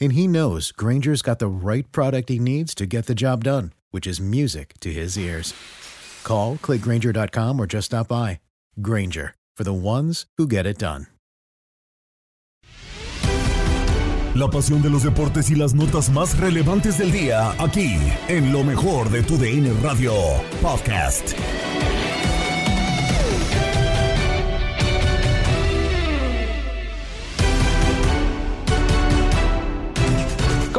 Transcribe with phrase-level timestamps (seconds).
[0.00, 3.72] And he knows Granger's got the right product he needs to get the job done,
[3.90, 5.54] which is music to his ears.
[6.24, 8.40] Call, clickgranger.com, or just stop by.
[8.80, 11.06] Granger, for the ones who get it done.
[14.34, 18.64] La pasión de los deportes y las notas más relevantes del día, aquí, en lo
[18.64, 20.12] mejor de tu DN Radio
[20.60, 21.36] Podcast.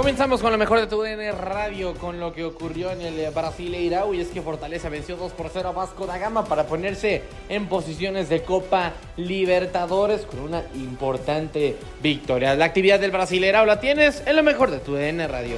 [0.05, 4.13] Comenzamos con lo mejor de tu DN Radio, con lo que ocurrió en el Brasileirao
[4.13, 7.65] y es que Fortaleza venció 2 por 0 a Vasco da Gama para ponerse en
[7.65, 12.53] posiciones de Copa Libertadores con una importante victoria.
[12.53, 15.57] La actividad del Brasileirao la tienes en lo mejor de tu DN Radio.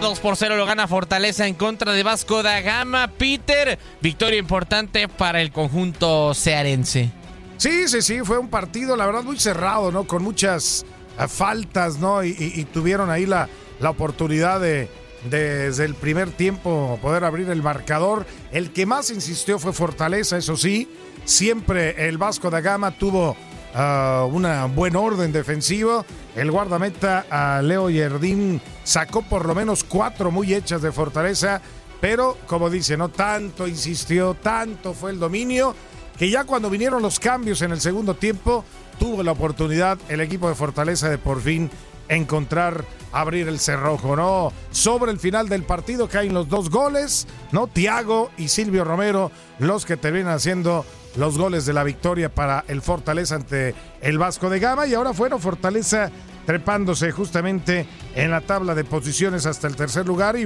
[0.00, 3.08] Dos por 0 lo gana Fortaleza en contra de Vasco da Gama.
[3.18, 7.23] Peter, victoria importante para el conjunto cearense.
[7.56, 10.04] Sí, sí, sí, fue un partido, la verdad, muy cerrado, ¿no?
[10.06, 10.84] Con muchas
[11.18, 12.24] eh, faltas, ¿no?
[12.24, 13.48] Y, tuvieron ahí la,
[13.80, 14.88] la oportunidad de,
[15.30, 18.26] de, desde el primer tiempo, poder abrir el marcador.
[18.52, 20.88] El que más insistió fue Fortaleza, eso sí.
[21.24, 23.36] Siempre el Vasco da Gama tuvo
[23.74, 26.04] ah, una buen orden defensivo.
[26.36, 31.62] El guardameta a Leo Yerdín sacó por lo menos cuatro muy hechas de Fortaleza.
[32.00, 35.74] Pero, como dice, no tanto insistió, tanto fue el dominio
[36.18, 38.64] que ya cuando vinieron los cambios en el segundo tiempo,
[38.98, 41.70] tuvo la oportunidad el equipo de Fortaleza de por fin
[42.08, 44.52] encontrar, abrir el cerrojo, ¿no?
[44.70, 47.66] Sobre el final del partido caen los dos goles, ¿no?
[47.66, 50.84] Tiago y Silvio Romero, los que terminan haciendo
[51.16, 54.86] los goles de la victoria para el Fortaleza ante el Vasco de Gama.
[54.86, 56.10] Y ahora fueron Fortaleza
[56.46, 60.44] trepándose justamente en la tabla de posiciones hasta el tercer lugar y,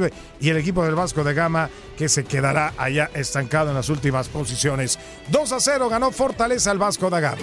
[0.49, 4.99] el equipo del Vasco de Gama que se quedará allá estancado en las últimas posiciones.
[5.29, 7.43] 2 a 0 ganó Fortaleza al Vasco da Gama.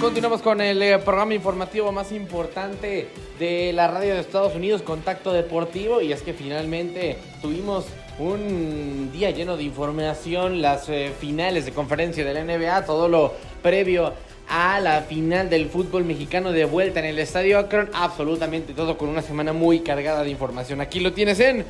[0.00, 3.08] Continuamos con el eh, programa informativo más importante
[3.38, 7.86] de la radio de Estados Unidos, Contacto Deportivo, y es que finalmente tuvimos
[8.18, 13.32] un día lleno de información, las eh, finales de conferencia de la NBA, todo lo
[13.62, 14.12] previo
[14.48, 19.08] a la final del fútbol mexicano de vuelta en el Estadio Akron, absolutamente todo con
[19.08, 20.80] una semana muy cargada de información.
[20.80, 21.64] Aquí lo tienes en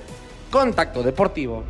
[0.50, 1.64] Contacto Deportivo.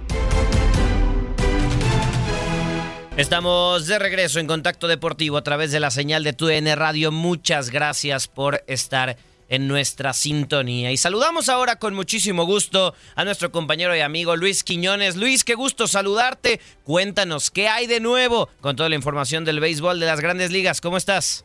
[3.17, 7.13] Estamos de regreso en Contacto Deportivo a través de la señal de TUDN Radio.
[7.13, 9.17] Muchas gracias por estar
[9.49, 10.93] en nuestra sintonía.
[10.93, 15.17] Y saludamos ahora con muchísimo gusto a nuestro compañero y amigo Luis Quiñones.
[15.17, 16.61] Luis, qué gusto saludarte.
[16.85, 20.81] Cuéntanos, ¿qué hay de nuevo con toda la información del béisbol de las grandes ligas?
[20.81, 21.45] ¿Cómo estás?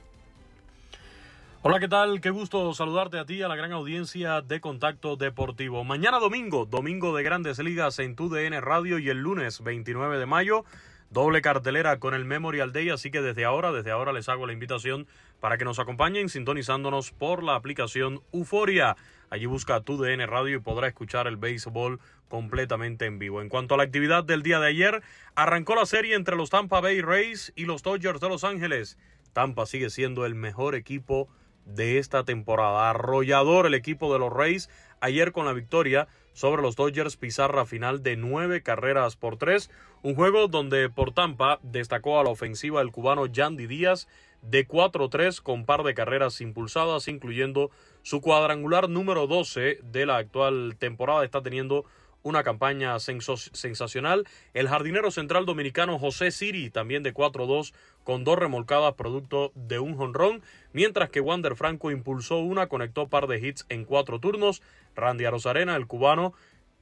[1.62, 2.22] Hola, ¿qué tal?
[2.22, 5.84] Qué gusto saludarte a ti, a la gran audiencia de Contacto Deportivo.
[5.84, 10.64] Mañana domingo, domingo de grandes ligas en TUDN Radio y el lunes 29 de mayo,
[11.10, 14.54] doble cartelera con el Memorial Day, así que desde ahora, desde ahora les hago la
[14.54, 15.06] invitación
[15.40, 18.96] para que nos acompañen sintonizándonos por la aplicación Euforia.
[19.30, 23.42] Allí busca TUDN Radio y podrá escuchar el béisbol completamente en vivo.
[23.42, 25.04] En cuanto a la actividad del día de ayer,
[25.36, 28.98] arrancó la serie entre los Tampa Bay Rays y los Dodgers de Los Ángeles.
[29.34, 31.30] Tampa sigue siendo el mejor equipo
[31.66, 32.90] de esta temporada.
[32.90, 34.70] Arrollador el equipo de los Rays
[35.00, 39.70] ayer con la victoria sobre los Dodgers, pizarra final de nueve carreras por tres.
[40.02, 44.08] Un juego donde por Tampa destacó a la ofensiva el cubano Yandy Díaz
[44.42, 47.72] de 4-3 con par de carreras impulsadas, incluyendo
[48.02, 51.24] su cuadrangular número 12 de la actual temporada.
[51.24, 51.86] Está teniendo
[52.24, 54.26] una campaña sensacional.
[54.54, 59.96] El jardinero central dominicano José Siri, también de 4-2, con dos remolcadas producto de un
[59.96, 60.42] jonrón,
[60.74, 64.62] mientras que Wander Franco impulsó una, conectó par de hits en cuatro turnos.
[64.96, 66.34] Randy Arozarena, el cubano,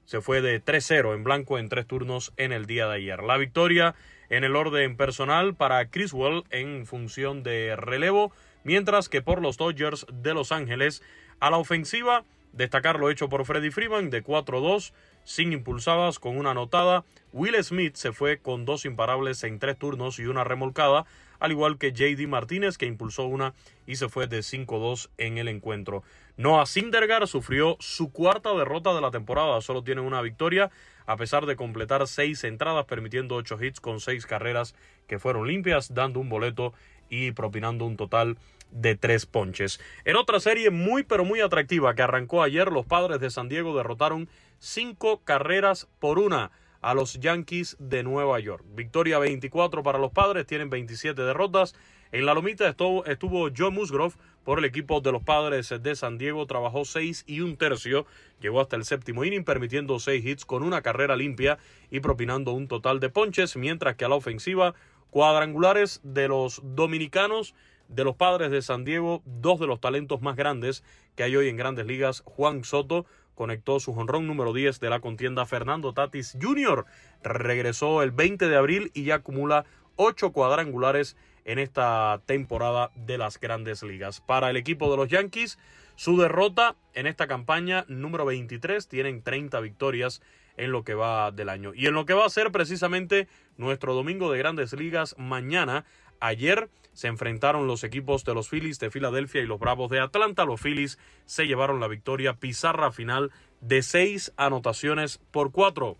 [0.05, 3.21] se fue de 3-0 en blanco en tres turnos en el día de ayer.
[3.23, 3.93] La victoria
[4.29, 8.31] en el orden personal para Criswell en función de relevo,
[8.63, 11.01] mientras que por los Dodgers de Los Ángeles
[11.39, 14.93] a la ofensiva destacar lo hecho por Freddy Freeman de 4-2
[15.23, 17.03] sin impulsadas con una anotada.
[17.33, 21.05] Will Smith se fue con dos imparables en tres turnos y una remolcada,
[21.39, 23.53] al igual que JD Martínez que impulsó una
[23.85, 26.03] y se fue de 5-2 en el encuentro.
[26.37, 30.71] Noah Sindergaard sufrió su cuarta derrota de la temporada, solo tiene una victoria
[31.07, 34.75] a pesar de completar seis entradas permitiendo ocho hits con seis carreras
[35.07, 36.73] que fueron limpias, dando un boleto
[37.09, 38.37] y propinando un total
[38.69, 39.79] de tres ponches.
[40.05, 43.75] En otra serie muy pero muy atractiva que arrancó ayer, los padres de San Diego
[43.75, 46.51] derrotaron cinco carreras por una
[46.81, 48.63] a los Yankees de Nueva York.
[48.75, 51.75] Victoria 24 para los padres, tienen 27 derrotas.
[52.11, 56.17] En la lomita estuvo, estuvo Joe Musgrove por el equipo de los padres de San
[56.17, 56.45] Diego.
[56.45, 58.05] Trabajó seis y un tercio.
[58.39, 61.57] Llegó hasta el séptimo inning, permitiendo seis hits con una carrera limpia
[61.91, 63.57] y propinando un total de ponches.
[63.57, 64.73] Mientras que a la ofensiva,
[65.09, 67.55] cuadrangulares de los dominicanos
[67.89, 70.83] de los padres de San Diego, dos de los talentos más grandes
[71.15, 73.05] que hay hoy en grandes ligas, Juan Soto
[73.35, 76.85] conectó su jonrón número 10 de la contienda Fernando Tatis Jr.
[77.21, 79.65] Regresó el 20 de abril y ya acumula
[79.95, 81.15] ocho cuadrangulares
[81.47, 84.21] en esta temporada de las grandes ligas.
[84.21, 85.57] Para el equipo de los Yankees,
[85.95, 90.21] su derrota en esta campaña número 23, tienen 30 victorias
[90.57, 91.73] en lo que va del año.
[91.73, 95.85] Y en lo que va a ser precisamente nuestro domingo de grandes ligas mañana,
[96.19, 100.45] ayer se enfrentaron los equipos de los Phillies de Filadelfia y los Bravos de Atlanta.
[100.45, 105.95] Los Phillies se llevaron la victoria pizarra final de seis anotaciones por cuatro.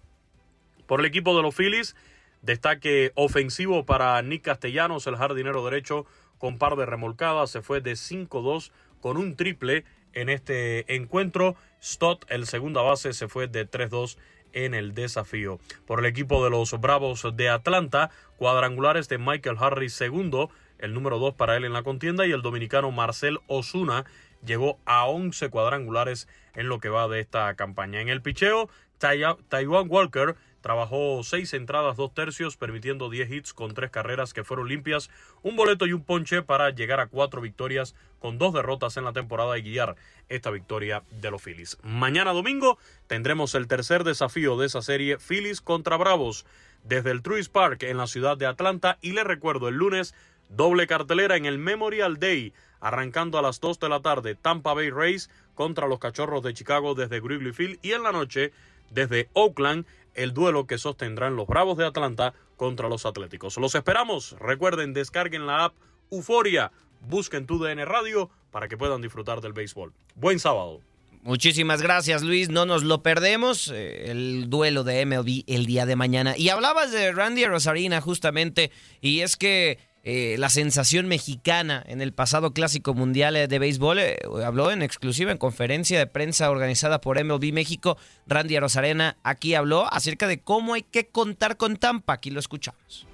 [0.87, 1.95] Por el equipo de los Phillies,
[2.41, 6.05] destaque ofensivo para Nick Castellanos, el jardinero derecho,
[6.37, 11.55] con par de remolcadas, se fue de 5-2 con un triple en este encuentro.
[11.81, 14.17] Stott, el segunda base, se fue de 3-2
[14.53, 15.59] en el desafío.
[15.85, 20.49] Por el equipo de los Bravos de Atlanta, cuadrangulares de Michael Harris segundo,
[20.79, 24.05] el número 2 para él en la contienda, y el dominicano Marcel Osuna
[24.45, 28.01] llegó a 11 cuadrangulares en lo que va de esta campaña.
[28.01, 33.91] En el picheo, Taiwan Walker trabajó seis entradas, dos tercios, permitiendo 10 hits con tres
[33.91, 35.09] carreras que fueron limpias,
[35.43, 39.13] un boleto y un ponche para llegar a cuatro victorias con dos derrotas en la
[39.13, 39.95] temporada y guiar
[40.29, 41.77] esta victoria de los Phillies.
[41.83, 46.45] Mañana domingo tendremos el tercer desafío de esa serie, Phillies contra Bravos,
[46.83, 50.15] desde el Truist Park en la ciudad de Atlanta y le recuerdo el lunes
[50.49, 54.89] Doble cartelera en el Memorial Day, arrancando a las 2 de la tarde Tampa Bay
[54.89, 58.51] Rays contra los Cachorros de Chicago desde Wrigley Field y en la noche
[58.91, 63.57] desde Oakland el duelo que sostendrán los Bravos de Atlanta contra los Atléticos.
[63.57, 64.35] Los esperamos.
[64.39, 65.75] Recuerden, descarguen la app
[66.11, 66.71] Euforia,
[67.01, 69.93] busquen tu DN Radio para que puedan disfrutar del béisbol.
[70.15, 70.81] Buen sábado.
[71.21, 75.97] Muchísimas gracias Luis, no nos lo perdemos, eh, el duelo de MLB el día de
[75.97, 76.37] mañana.
[76.37, 78.71] Y hablabas de Randy Rosarina justamente,
[79.01, 79.77] y es que
[80.09, 83.99] eh, la sensación mexicana en el pasado clásico mundial eh, de béisbol.
[83.99, 87.97] Eh, habló en exclusiva en conferencia de prensa organizada por MLB México.
[88.25, 92.13] Randy Rosarena aquí habló acerca de cómo hay que contar con Tampa.
[92.13, 93.05] Aquí lo escuchamos.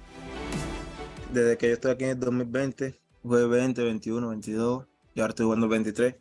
[1.32, 4.86] Desde que yo estoy aquí en el 2020, jugué 20, 21, 22
[5.16, 6.14] y ahora estoy jugando 23.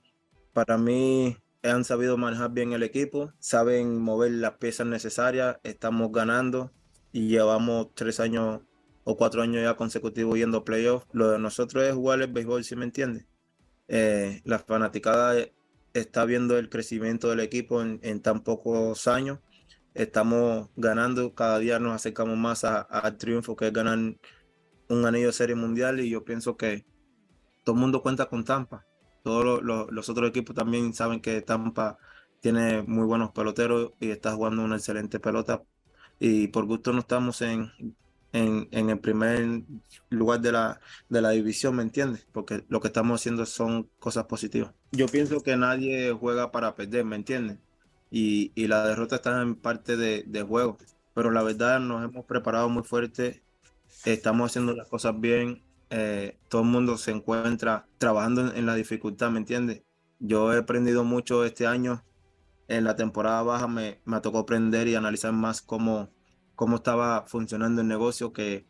[0.54, 6.72] Para mí han sabido manejar bien el equipo, saben mover las piezas necesarias, estamos ganando
[7.12, 8.62] y llevamos tres años
[9.04, 11.08] o cuatro años ya consecutivos yendo a playoffs.
[11.12, 13.26] Lo de nosotros es jugar el béisbol, si me entiendes?
[13.88, 15.36] Eh, la fanaticada
[15.94, 19.40] está viendo el crecimiento del equipo en, tan pocos años.
[19.94, 24.00] Estamos ganando, cada día nos acercamos más al triunfo que es ganar
[24.90, 26.86] un anillo de serie mundial y yo pienso que
[27.64, 28.86] todo el mundo cuenta con Tampa.
[29.24, 31.98] Todos los otros equipos también saben que Tampa
[32.42, 35.64] tiene muy buenos peloteros y está jugando una excelente pelota.
[36.20, 37.72] Y por gusto no estamos en
[38.34, 39.64] en, el primer
[40.10, 42.28] lugar de la, de la división, ¿me entiendes?
[42.32, 44.74] Porque lo que estamos haciendo son cosas positivas.
[44.92, 47.60] Yo pienso que nadie juega para perder, ¿me entiendes?
[48.10, 50.78] Y, y la derrota está en parte de, de, juego.
[51.14, 53.44] Pero la verdad nos hemos preparado muy fuerte,
[54.06, 55.64] estamos haciendo las cosas bien.
[55.90, 59.84] eh, todo el mundo se encuentra trabajando en, la dificultad, ¿me entiendes?
[60.20, 62.04] Yo he aprendido mucho este año.
[62.68, 66.10] En la temporada baja me, me tocó aprender y analizar más cómo,
[66.56, 68.66] cómo estaba funcionando el negocio, que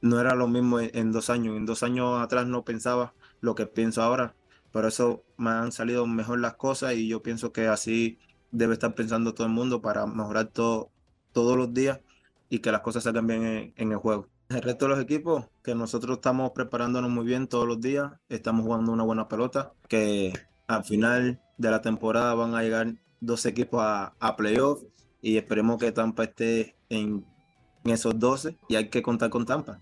[0.00, 1.56] no era lo mismo en, dos años.
[1.56, 4.34] En dos años atrás no pensaba lo que pienso ahora.
[4.72, 8.18] Por eso me han salido mejor las cosas y yo pienso que así
[8.50, 10.90] debe estar pensando todo el mundo para mejorar todo,
[11.32, 12.00] todos los días
[12.48, 14.28] y que las cosas salgan bien en, el juego.
[14.48, 18.66] El resto de los equipos, que nosotros estamos preparándonos muy bien todos los días, estamos
[18.66, 20.32] jugando una buena pelota, que
[20.66, 24.82] al final de la temporada van a llegar dos equipos a, a playoff
[25.22, 27.24] y esperemos que Tampa esté en,
[27.84, 29.80] en esos 12 y hay que contar con Tampa.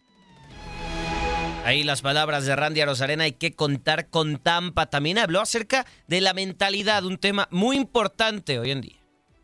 [1.65, 4.87] Ahí las palabras de Randy Arozarena, hay que contar con Tampa.
[4.87, 8.97] También habló acerca de la mentalidad, un tema muy importante hoy en día.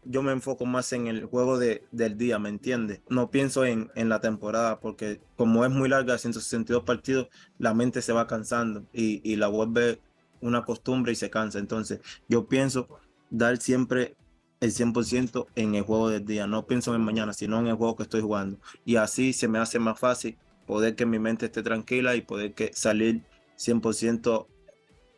[0.03, 3.01] Yo me enfoco más en el juego de, del día, ¿me entiendes?
[3.09, 8.01] No pienso en, en, la temporada porque como es muy larga, 162 partidos, la mente
[8.01, 10.01] se va cansando y, y la vuelve
[10.41, 11.59] una costumbre y se cansa.
[11.59, 12.89] Entonces yo pienso
[13.31, 14.17] dar siempre
[14.61, 16.47] el 100% en el juego del día.
[16.47, 18.59] No pienso en mañana, sino en el juego que estoy jugando.
[18.85, 22.55] Y así se me hace más fácil poder que mi mente esté tranquila y poder
[22.55, 23.23] que salir
[23.59, 24.47] 100%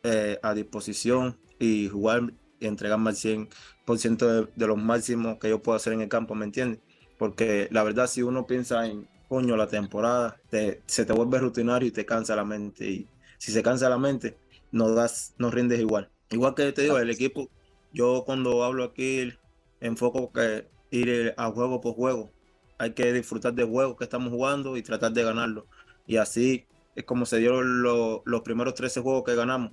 [0.04, 5.62] eh, a disposición y jugar y entregarme al 100% de, de lo máximo que yo
[5.62, 6.80] puedo hacer en el campo, ¿me entiendes?
[7.18, 11.88] Porque la verdad, si uno piensa en, coño, la temporada, te, se te vuelve rutinario
[11.88, 12.88] y te cansa la mente.
[12.88, 14.38] Y si se cansa la mente,
[14.72, 16.10] no das, no rindes igual.
[16.30, 17.50] Igual que te digo, el equipo,
[17.98, 19.34] yo cuando hablo aquí,
[19.80, 22.30] enfoco que ir a juego por juego
[22.78, 25.66] hay que disfrutar del juego que estamos jugando y tratar de ganarlo.
[26.06, 29.72] Y así es como se dieron los primeros 13 juegos que ganamos.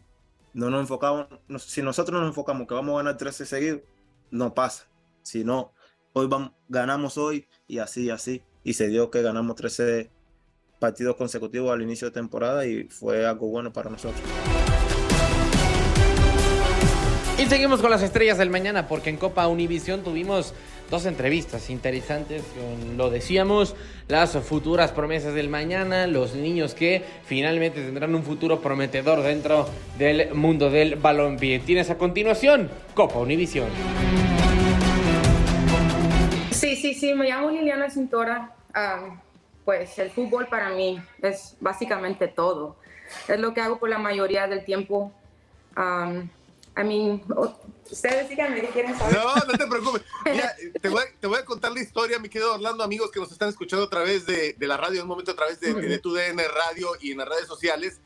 [0.53, 1.27] No nos enfocamos,
[1.59, 3.81] si nosotros nos enfocamos que vamos a ganar 13 seguidos,
[4.31, 4.87] no pasa.
[5.21, 5.73] Si no,
[6.13, 8.43] hoy vamos, ganamos hoy y así, así.
[8.63, 10.09] Y se dio que ganamos 13
[10.79, 14.23] partidos consecutivos al inicio de temporada y fue algo bueno para nosotros.
[17.37, 20.53] Y seguimos con las estrellas del mañana porque en Copa Univisión tuvimos
[20.89, 22.43] dos entrevistas interesantes,
[22.95, 23.75] lo decíamos,
[24.07, 30.33] las futuras promesas del mañana, los niños que finalmente tendrán un futuro prometedor dentro del
[30.33, 31.59] mundo del balompié.
[31.59, 33.67] Tienes a continuación Copa Univisión.
[36.51, 38.55] Sí, sí, sí, me llamo Liliana Cintora.
[38.73, 39.21] Ah,
[39.65, 42.77] pues el fútbol para mí es básicamente todo.
[43.27, 45.11] Es lo que hago por la mayoría del tiempo.
[45.75, 46.13] Ah,
[46.77, 47.23] I mean,
[47.89, 49.17] ustedes díganme qué quieren saber.
[49.17, 50.01] No, no te preocupes.
[50.25, 53.19] Mira, te voy, a, te voy, a, contar la historia, mi querido Orlando, amigos que
[53.19, 55.73] nos están escuchando a través de, de la radio, en un momento a través de,
[55.73, 57.99] de, tu DN Radio y en las redes sociales.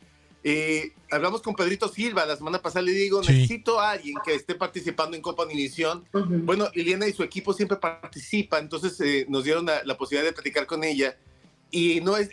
[0.44, 3.34] Eh, hablamos con Pedrito Silva la semana pasada, le digo, sí.
[3.34, 6.06] necesito a alguien que esté participando en Copa Univisión.
[6.14, 6.46] Uh -huh.
[6.46, 10.34] Bueno, Liliana y su equipo siempre participan, entonces eh, nos dieron la, la posibilidad de
[10.34, 11.18] platicar con ella
[11.72, 12.30] y no es,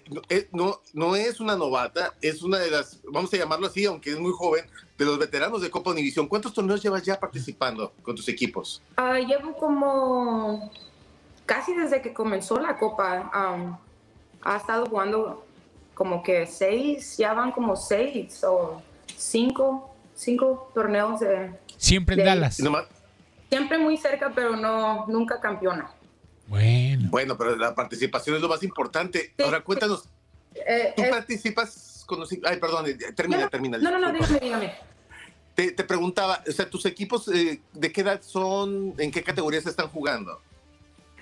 [0.53, 4.19] no, no es una novata, es una de las, vamos a llamarlo así, aunque es
[4.19, 4.65] muy joven,
[4.99, 6.27] de los veteranos de Copa Univisión.
[6.27, 8.83] ¿Cuántos torneos llevas ya participando con tus equipos?
[8.99, 10.71] Uh, llevo como
[11.45, 13.31] casi desde que comenzó la Copa.
[13.35, 13.77] Um,
[14.43, 15.45] ha estado jugando
[15.95, 18.83] como que seis, ya van como seis o
[19.17, 21.53] cinco, cinco torneos de...
[21.77, 22.63] Siempre en de, Dallas.
[23.49, 25.91] Siempre muy cerca, pero no, nunca campeona.
[26.47, 27.09] Bueno.
[27.11, 29.33] Bueno, pero la participación es lo más importante.
[29.37, 30.09] Sí, Ahora cuéntanos,
[30.55, 31.96] eh, ¿tú eh, participas
[32.45, 33.79] Ay, perdón, eh, termina, no, termina.
[33.79, 34.75] No, no, no, dígame, dígame.
[35.55, 38.95] Te, te, preguntaba, o sea, ¿tus equipos eh, de qué edad son?
[38.99, 40.41] ¿En qué categorías están jugando?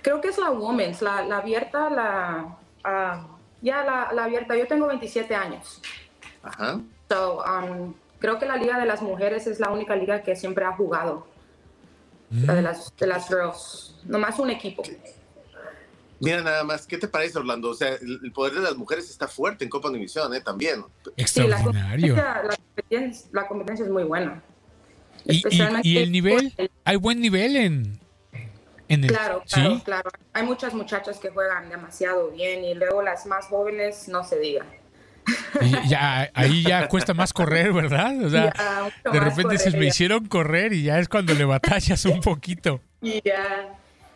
[0.02, 2.58] Creo que es la Women's, la, la abierta, la...
[2.84, 4.54] Uh, ya, la, la, abierta.
[4.56, 5.80] Yo tengo 27 años.
[6.42, 6.80] Ajá.
[7.08, 10.66] So, um, creo que la Liga de las Mujeres es la única liga que siempre
[10.66, 11.26] ha jugado.
[12.28, 12.44] Mm.
[12.44, 13.96] La de las, de las girls.
[14.04, 14.82] Nomás un equipo.
[16.20, 17.70] Mira nada más, ¿qué te parece, Orlando?
[17.70, 20.40] O sea, el, poder de las mujeres está fuerte en Copa Univisión, ¿eh?
[20.40, 20.84] También.
[21.16, 22.14] Extraordinario.
[22.14, 24.42] Sí, la, competencia, la, competencia, la, competencia, es muy buena.
[25.26, 26.54] ¿Y, y, y el nivel?
[26.84, 28.00] ¿Hay buen nivel en,
[28.88, 29.82] en el, claro, claro, ¿sí?
[29.84, 30.10] claro.
[30.32, 34.66] Hay muchas muchachas que juegan demasiado bien y luego las más jóvenes no se digan.
[35.62, 38.22] Y ya, ahí ya cuesta más correr, ¿verdad?
[38.24, 42.04] O sea, ya, de repente se me hicieron correr y ya es cuando le batallas
[42.04, 42.80] un poquito.
[43.00, 43.74] Y ya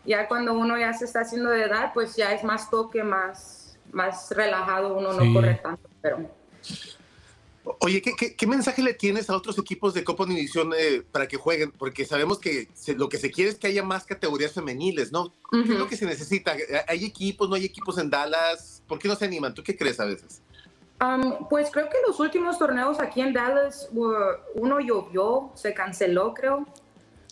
[0.09, 3.79] ya cuando uno ya se está haciendo de edad, pues ya es más toque, más,
[3.93, 5.19] más relajado, uno sí.
[5.29, 6.39] no corre tanto, pero...
[7.81, 11.29] Oye, ¿qué, ¿qué, qué, mensaje le tienes a otros equipos de Copa Univisión eh, para
[11.29, 11.71] que jueguen?
[11.71, 15.25] Porque sabemos que se, lo que se quiere es que haya más categorías femeniles, ¿no?
[15.25, 15.67] Uh -huh.
[15.67, 16.57] ¿Qué es lo que se necesita?
[16.87, 18.83] ¿Hay equipos, no hay equipos en Dallas?
[18.89, 19.53] ¿Por qué no se animan?
[19.53, 20.41] ¿Tú qué crees a veces?
[21.01, 26.67] Um, pues creo que los últimos torneos aquí en Dallas, uno llovió, se canceló, creo.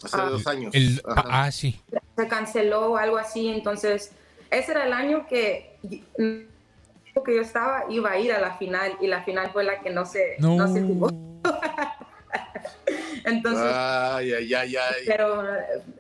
[0.02, 0.75] Hace uh, dos años.
[0.75, 1.80] El, ah, sí.
[2.16, 4.12] Se canceló algo así, entonces
[4.50, 5.76] ese era el año que
[7.23, 9.90] que yo estaba iba a ir a la final y la final fue la que
[9.90, 10.66] no se, no.
[10.73, 11.11] se jugó.
[13.25, 15.42] Entonces, ay, ay, ay, Pero,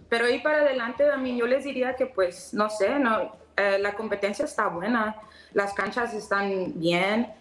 [0.08, 3.78] pero ahí para adelante, a mí yo les diría que pues, no sé, no, eh,
[3.80, 5.16] la competencia está buena,
[5.52, 7.32] las canchas están bien,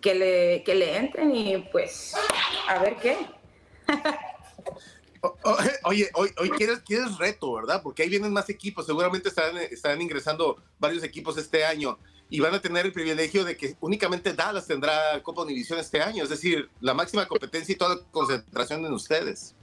[0.00, 2.14] que, le, que le entren y pues
[2.68, 3.16] a ver qué.
[5.84, 7.82] Oye, hoy, hoy quieres, quieres reto, ¿verdad?
[7.82, 12.54] Porque ahí vienen más equipos, seguramente estarán, estarán ingresando varios equipos este año y van
[12.54, 16.68] a tener el privilegio de que únicamente Dallas tendrá Copa Univisión este año, es decir,
[16.80, 19.54] la máxima competencia y toda concentración en ustedes.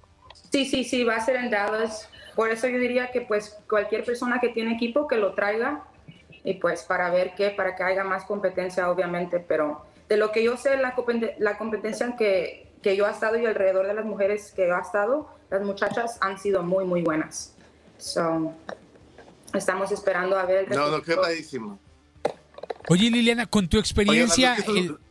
[0.52, 2.08] Sí, sí, sí, va a ser en Dallas.
[2.36, 5.84] Por eso yo diría que pues cualquier persona que tiene equipo que lo traiga
[6.44, 10.44] y pues para ver qué, para que haya más competencia obviamente, pero de lo que
[10.44, 10.96] yo sé, la,
[11.40, 15.30] la competencia que, que yo he estado y alrededor de las mujeres que he estado,
[15.54, 17.54] las muchachas han sido muy, muy buenas.
[18.00, 18.54] So,
[19.54, 20.70] estamos esperando a ver.
[20.76, 21.80] no, no, qué padrísimo.
[22.90, 24.58] Oye, Liliana, con tu experiencia,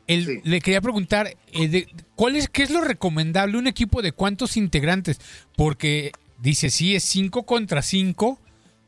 [0.07, 3.57] le quería preguntar, eh, ¿cuál es, ¿qué es lo recomendable?
[3.57, 5.21] ¿Un equipo de cuántos integrantes?
[5.57, 8.39] Porque dice, sí, es 5 contra 5,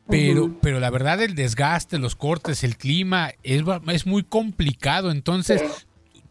[0.09, 5.13] pero, pero la verdad el desgaste, los cortes, el clima, es, es muy complicado.
[5.13, 5.63] Entonces,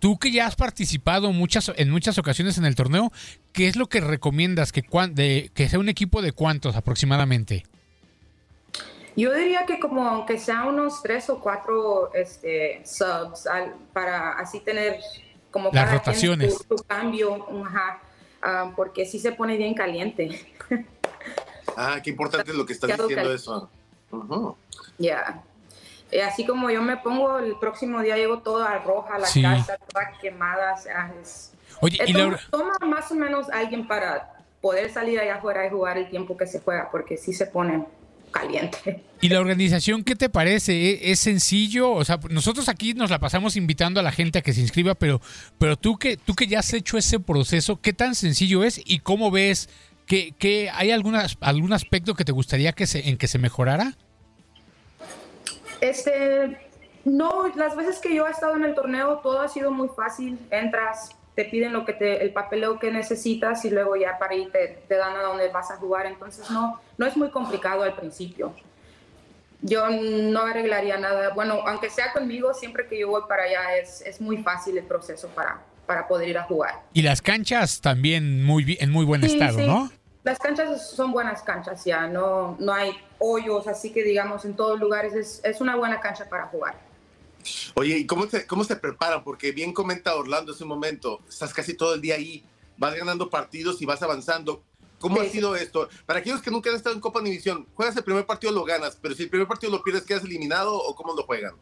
[0.04, 3.14] tú que ya has participado muchas, en muchas ocasiones en el torneo,
[3.54, 4.74] ¿qué es lo que recomiendas?
[4.74, 7.64] ¿Que, de, que sea un equipo de cuántos aproximadamente?
[9.16, 13.48] Yo diría que como aunque sea unos tres o cuatro este, subs
[13.94, 15.00] para así tener
[15.52, 16.54] como las rotaciones.
[16.68, 17.48] Su, cambio,
[18.42, 20.54] ah, porque sí se pone bien caliente.
[21.78, 23.70] Ah, qué importante es lo que estás diciendo eso.
[24.98, 25.42] Ya.
[26.22, 30.76] Así como yo me pongo, el próximo día llego toda roja la casa, toda quemada.
[31.82, 32.14] Oye, y
[32.52, 36.48] toma más o menos alguien para poder salir allá afuera y jugar el tiempo que
[36.48, 37.86] se juega, porque sí se pone
[38.32, 39.04] caliente.
[39.22, 40.74] ¿Y la organización qué te parece?
[40.74, 41.92] ¿E-, ¿Es, sencillo?
[41.92, 44.96] O sea, nosotros aquí nos la pasamos invitando a la gente a que se inscriba,
[44.96, 45.22] pero,
[45.58, 49.00] pero tú, que, tú que ya has hecho ese proceso, ¿qué tan sencillo es y
[49.00, 49.70] cómo ves
[50.06, 53.96] que, que hay algunas, algún aspecto que te gustaría que se, en que se mejorara?
[55.84, 56.58] Este,
[57.04, 60.40] no, las veces que yo he estado en el torneo todo ha sido muy fácil.
[60.50, 64.50] Entras, te piden lo que te, el papeleo que necesitas y luego ya para ir
[64.50, 66.06] te, dan a dónde vas a jugar.
[66.06, 68.54] Entonces no, no es muy complicado al principio.
[69.62, 71.34] Yo no arreglaría nada.
[71.34, 74.86] Bueno, aunque sea conmigo, siempre que yo voy para allá es, es muy fácil el
[74.86, 76.82] proceso para, para poder ir a jugar.
[76.94, 79.92] Y las canchas también muy, en muy buen estado, ¿no?
[80.24, 84.80] Las canchas son buenas canchas ya, no, no hay hoyos, así que digamos en todos
[84.80, 86.80] lugares es, es una buena cancha para jugar.
[87.76, 89.24] Oye, ¿y cómo se, cómo se preparan?
[89.24, 92.46] Porque bien comenta Orlando hace un momento, estás casi todo el día ahí,
[92.78, 94.64] vas ganando partidos y vas avanzando.
[95.00, 95.90] ¿Cómo ha sido esto?
[96.06, 98.98] Para aquellos que nunca han estado en Copa División, juegas el primer partido, lo ganas,
[99.02, 101.56] pero si el primer partido lo pierdes, ¿quedas eliminado o cómo lo juegan?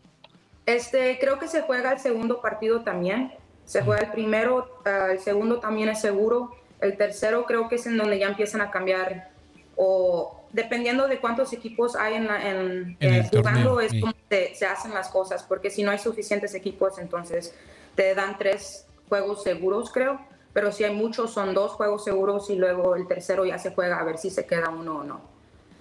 [0.67, 3.33] Este, creo que se juega el segundo partido también.
[3.65, 6.55] Se juega el primero, ah, el segundo también es seguro.
[6.81, 9.29] El tercero creo que es en donde ya empiezan a cambiar
[9.75, 15.09] o dependiendo de cuántos equipos hay en, en, eh, jugando es como se, hacen las
[15.09, 17.53] cosas, porque si no hay suficientes equipos, entonces
[17.95, 20.19] te dan tres juegos seguros, creo,
[20.53, 23.99] pero si hay muchos son dos juegos seguros y luego el tercero ya se juega
[23.99, 25.21] a ver si se queda uno o no.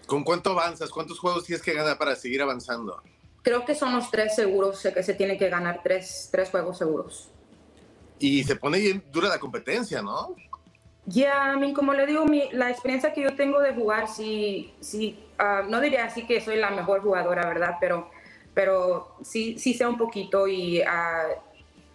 [0.07, 0.91] ¿Con cuánto avanzas?
[0.91, 3.03] ¿Cuántos juegos tienes que ganar para seguir avanzando?
[3.43, 6.79] Creo que son los tres seguros, sé que se tiene que ganar tres, tres juegos
[6.79, 7.31] seguros.
[8.19, 10.37] Y se pone bien dura la competencia, ¿no?
[11.07, 15.19] Ya, yeah, como le digo, mi, la experiencia que yo tengo de jugar, sí, sí
[15.39, 17.77] uh, no diría así que soy la mejor jugadora, ¿verdad?
[17.81, 18.11] Pero,
[18.55, 21.41] pero sí, sí sé un poquito y uh,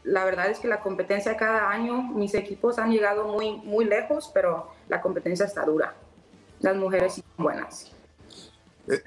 [0.04, 4.32] la verdad es que la competencia cada año, mis equipos han llegado muy, muy lejos,
[4.34, 5.96] pero la competencia está dura.
[6.60, 7.91] Las mujeres sí son buenas.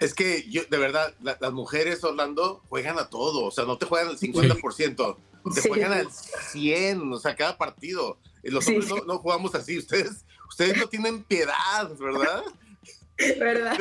[0.00, 3.44] Es que yo, de verdad, las mujeres, Orlando, juegan a todo.
[3.46, 5.16] O sea, no te juegan al 50%,
[5.54, 8.18] te juegan al 100%, o sea, cada partido.
[8.42, 9.78] Los hombres no, jugamos así.
[9.78, 12.42] Ustedes, ustedes no tienen piedad, ¿verdad?
[13.38, 13.76] ¿Verdad?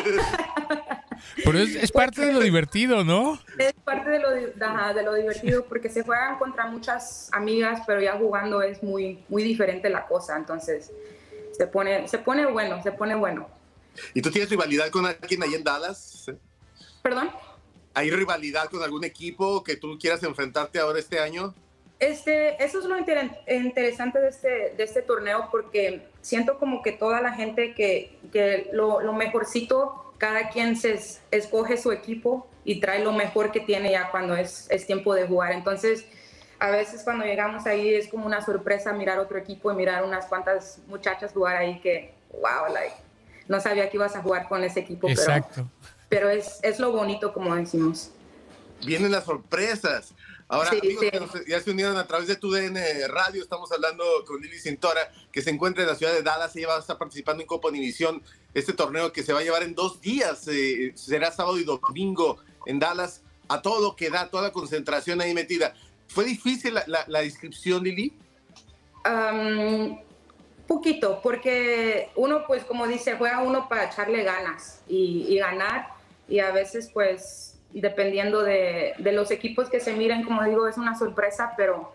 [1.43, 3.39] Pero es, parte de lo divertido, ¿no?
[3.57, 8.17] Es parte de lo, de lo divertido porque se juegan contra muchas amigas, pero ya
[8.17, 10.35] jugando es muy, muy diferente la cosa.
[10.37, 10.91] Entonces,
[11.55, 13.47] se pone, se pone bueno, se pone bueno.
[14.13, 16.25] ¿Y tú tienes rivalidad con alguien ahí en Dallas?
[17.01, 17.29] ¿Perdón?
[17.93, 21.53] ¿Hay rivalidad con algún equipo que tú quieras enfrentarte ahora este año?
[21.99, 27.21] Este, eso es lo interesante de este, de este torneo porque siento como que toda
[27.21, 30.99] la gente que, que lo, lo, mejorcito, cada quien se
[31.31, 35.25] escoge su equipo y trae lo mejor que tiene ya cuando es, es tiempo de
[35.25, 35.53] jugar.
[35.53, 36.05] Entonces,
[36.59, 40.25] a veces cuando llegamos ahí es como una sorpresa mirar otro equipo y mirar unas
[40.25, 42.95] cuantas muchachas jugar ahí que, wow, like,
[43.47, 45.09] no sabía que ibas a jugar con ese equipo.
[45.09, 45.67] Exacto.
[46.09, 48.11] Pero, pero es, es lo bonito, como decimos.
[48.85, 50.13] vienen las sorpresas.
[50.49, 51.11] Ahora, Sí, amigos sí.
[51.11, 52.79] que nos- ya se unieron a través de tu DN
[53.09, 56.69] Radio, estamos hablando con Lili Cintora, que se encuentra en la ciudad de Dallas, ella
[56.69, 59.75] va a estar participando en Copa Univisión, este torneo que se va a llevar en
[59.75, 64.43] dos días, eh, será sábado y domingo en Dallas, a todo lo que da, toda
[64.43, 65.73] la concentración ahí metida.
[66.07, 68.13] ¿Fue difícil la, la, la inscripción, Lili?
[69.03, 69.99] Am,
[70.65, 75.89] poquito, porque uno, pues como dice, juega uno para echarle ganas y, y ganar,
[76.29, 80.77] y a veces, pues, dependiendo de, de los equipos que se miren, como digo, es
[80.77, 81.93] una sorpresa, pero,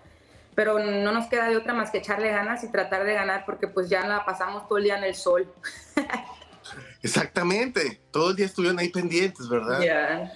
[0.55, 3.69] pero no nos queda de otra más que echarle ganas y tratar de ganar, porque
[3.69, 5.53] pues ya la pasamos todo el día en el sol.
[7.03, 10.31] Exactamente, todo el día estuvieron ahí pendientes, ¿verdad?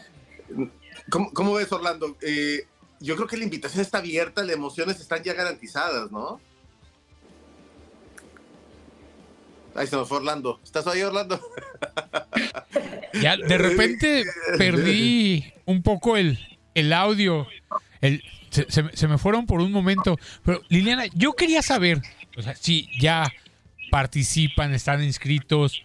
[1.10, 2.16] ¿Cómo, cómo ves, Orlando?
[2.20, 2.66] Eh,
[3.00, 6.40] yo creo que la invitación está abierta, las emociones están ya garantizadas, ¿no?
[9.76, 10.60] Ahí se nos fue Orlando.
[10.64, 11.40] ¿Estás ahí, Orlando?
[13.22, 14.24] Ya de repente
[14.58, 16.38] perdí un poco el,
[16.74, 17.46] el audio.
[18.50, 20.18] Se, se me- me fueron por un momento.
[20.44, 22.02] Pero Liliana, yo quería saber,
[22.60, 23.32] si ya
[23.90, 25.82] participan, están inscritos,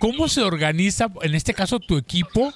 [0.00, 2.52] ¿cómo se organiza, en este caso, tu equipo?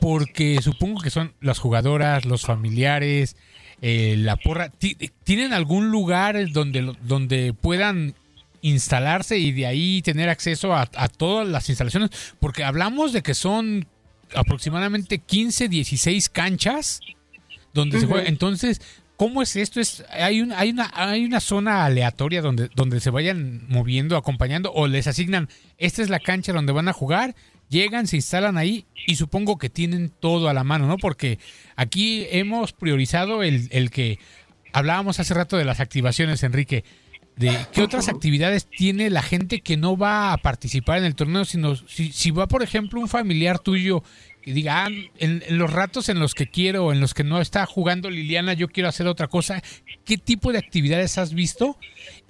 [0.00, 3.36] Porque supongo que son las jugadoras, los familiares,
[3.80, 4.70] eh, la porra.
[4.70, 8.14] Ti- ¿Tienen algún lugar donde, donde puedan
[8.62, 12.10] instalarse y de ahí tener acceso a, a todas las instalaciones?
[12.40, 13.86] Porque hablamos de que son
[14.34, 17.00] aproximadamente 15, 16 canchas
[17.72, 18.28] donde se juega.
[18.28, 18.80] Entonces,
[19.16, 19.80] ¿cómo es esto?
[19.80, 24.72] ¿Es, hay, un, hay, una, ¿Hay una zona aleatoria donde, donde se vayan moviendo, acompañando
[24.72, 27.34] o les asignan, esta es la cancha donde van a jugar?
[27.68, 30.96] Llegan, se instalan ahí y supongo que tienen todo a la mano, ¿no?
[30.96, 31.38] Porque
[31.76, 34.18] aquí hemos priorizado el, el que
[34.72, 36.84] hablábamos hace rato de las activaciones, Enrique
[37.36, 41.44] de qué otras actividades tiene la gente que no va a participar en el torneo,
[41.44, 44.02] sino si, si va, por ejemplo, un familiar tuyo
[44.42, 44.88] que diga, ah,
[45.18, 48.52] en, en los ratos en los que quiero, en los que no está jugando Liliana,
[48.52, 49.62] yo quiero hacer otra cosa,
[50.04, 51.78] ¿qué tipo de actividades has visto?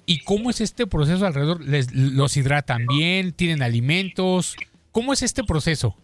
[0.06, 1.64] ¿Y cómo es este proceso alrededor?
[1.64, 3.32] ¿Les, ¿Los hidratan bien?
[3.32, 4.56] ¿Tienen alimentos?
[4.92, 5.96] ¿Cómo es este proceso?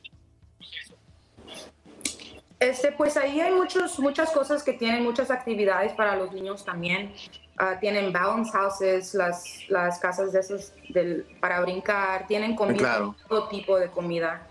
[2.58, 7.12] Este, pues ahí hay muchos, muchas cosas que tienen, muchas actividades para los niños también.
[7.58, 13.14] Ah, tienen bounce houses, las, las casas de esos del, para brincar, tienen comida, Claro.
[13.28, 14.46] todo tipo de comida.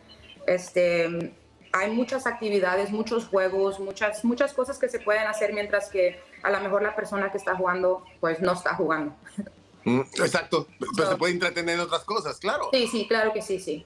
[0.48, 1.34] Este,
[1.72, 6.50] hay muchas actividades, muchos juegos, muchas, muchas cosas que se pueden hacer mientras que a
[6.52, 9.16] lo mejor la persona que está jugando, pues no está jugando.
[9.84, 12.70] Mm, Exacto, pero se puede entretener en otras cosas, claro.
[12.72, 13.86] Sí, sí, claro que sí, sí.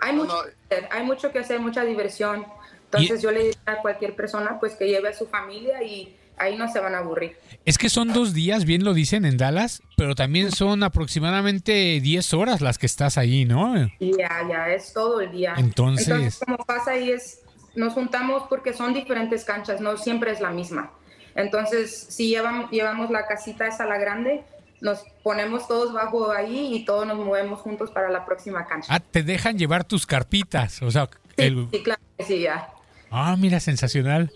[0.00, 2.46] Hay mucho, que hacer, hay mucho que hacer, mucha diversión.
[2.90, 6.56] Entonces yo le diría a cualquier persona pues que lleve a su familia y ahí
[6.56, 7.36] no se van a aburrir.
[7.64, 12.34] Es que son dos días, bien lo dicen en Dallas, pero también son aproximadamente 10
[12.34, 13.74] horas las que estás ahí, ¿no?
[14.00, 15.54] Ya, ya, es todo el día.
[15.58, 17.42] Entonces- como pasa ahí es,
[17.74, 20.90] nos juntamos porque son diferentes canchas, no siempre es la misma.
[21.34, 24.42] Entonces, si llevamos, llevamos la casita esa, la grande,
[24.80, 28.92] nos ponemos todos bajo ahí y todos nos movemos juntos para la próxima cancha.
[28.92, 31.68] Ah, te dejan llevar tus carpitas, o sea, el...
[31.70, 32.70] Sí, claro que sí, ya.
[33.10, 34.30] Ah, mira, sensacional.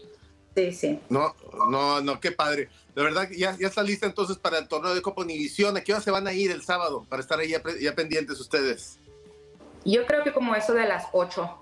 [0.54, 0.98] Sí, sí.
[1.08, 1.35] No,
[1.70, 2.68] no, no, qué padre.
[2.94, 5.76] De verdad, que ya, ya está lista entonces para el torneo de Copa Univisión.
[5.76, 8.98] ¿A qué hora se van a ir el sábado para estar ahí ya, pendientes ustedes?
[9.85, 11.58] Yo creo que como eso de las 8.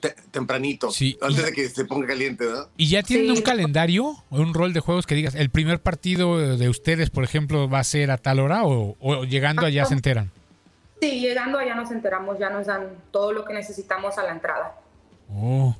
[0.00, 2.66] Te- tempranito, Sí, antes y- de que se ponga caliente, ¿no?
[2.78, 3.32] ¿Y ya tienen Sí.
[3.32, 7.24] un calendario o un rol de juegos que digas, el primer partido de ustedes, por
[7.24, 10.30] ejemplo, va a ser a tal hora o, o llegando allá se enteran?
[11.02, 14.80] Sí, llegando allá nos enteramos, ya nos dan todo lo que necesitamos a la entrada.
[15.28, 15.74] Oh.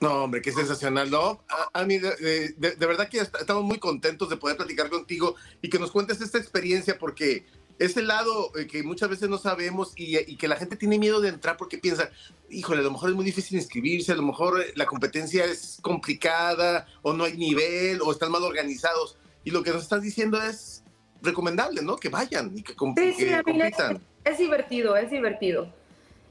[0.00, 1.42] No, hombre, qué sensacional, ¿no?
[1.48, 4.90] A, a mí, de, de- de verdad que est- estamos muy contentos de poder platicar
[4.90, 7.46] contigo y que nos cuentes esta experiencia porque
[7.78, 11.20] ese lado eh, que muchas veces no sabemos y, y que la gente tiene miedo
[11.20, 12.10] de entrar porque piensa,
[12.50, 15.78] híjole, a lo mejor es muy difícil inscribirse, a lo mejor eh, la competencia es
[15.80, 19.16] complicada o no hay nivel o están mal organizados.
[19.44, 20.82] Y lo que nos estás diciendo es
[21.22, 21.96] recomendable, ¿no?
[21.96, 24.02] Que vayan y que, com- Sí, sí, que a mí es, compitan.
[24.24, 25.72] es divertido, es divertido.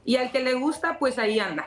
[0.06, 1.66] Y al que le gusta, pues ahí anda.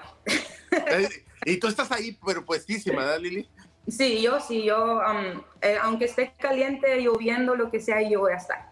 [1.46, 3.48] Y tú estás ahí, pero puestísima, ¿verdad, Lili?
[3.88, 8.34] Sí, yo sí, yo, um, eh, aunque esté caliente, lloviendo, lo que sea, yo voy
[8.34, 8.70] a estar.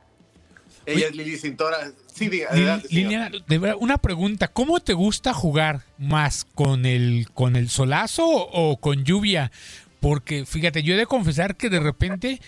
[0.85, 1.91] Ella es Lili Cintora.
[2.13, 2.87] Sí, diga, adelante.
[2.89, 8.25] Liliana, de verdad, una pregunta, ¿cómo te gusta jugar más con el con el solazo
[8.25, 9.51] o con lluvia?
[9.99, 12.39] Porque fíjate, yo he de confesar que de repente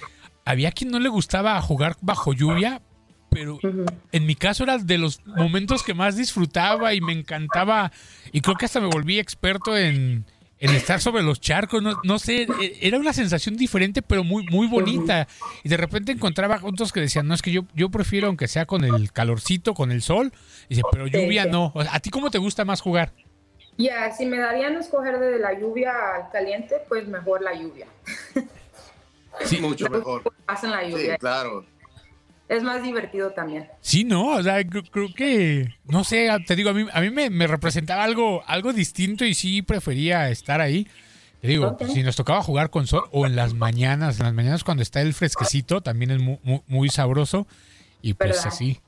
[0.45, 2.81] había quien no le gustaba jugar bajo lluvia,
[3.29, 3.59] pero
[4.11, 7.91] en mi caso era de los momentos que más disfrutaba y me encantaba
[8.31, 10.25] y creo que hasta me volví experto en,
[10.59, 14.43] en estar sobre los charcos, no, no sé, e- era una sensación diferente pero muy
[14.43, 15.27] muy bonita
[15.63, 18.65] y de repente encontraba juntos que decían, no, es que yo, yo prefiero aunque sea
[18.65, 20.33] con el calorcito, con el sol,
[20.67, 23.13] y dice, pero lluvia no, O sea, ¿a ti cómo te gusta más jugar?
[23.77, 27.87] Ya, si me darían a escoger de la lluvia al caliente, pues mejor la lluvia.
[29.45, 30.23] Sí, mucho mejor.
[30.47, 31.13] Hacen la lluvia.
[31.13, 31.65] Sí, claro.
[32.49, 33.67] Es más divertido también.
[33.79, 37.11] Sí, no, o sea, creo, creo que, no sé, te digo, a mí, a mí
[37.11, 40.87] me, me representaba algo, algo distinto y sí prefería estar ahí.
[41.41, 41.85] Te digo, Ok.
[41.93, 44.99] si nos tocaba jugar con sol o en las mañanas, en las mañanas cuando está
[45.01, 47.45] el fresquecito, también es mu- mu- muy, sabroso.
[48.01, 48.47] Y pues ¿Verdad?
[48.47, 48.79] así.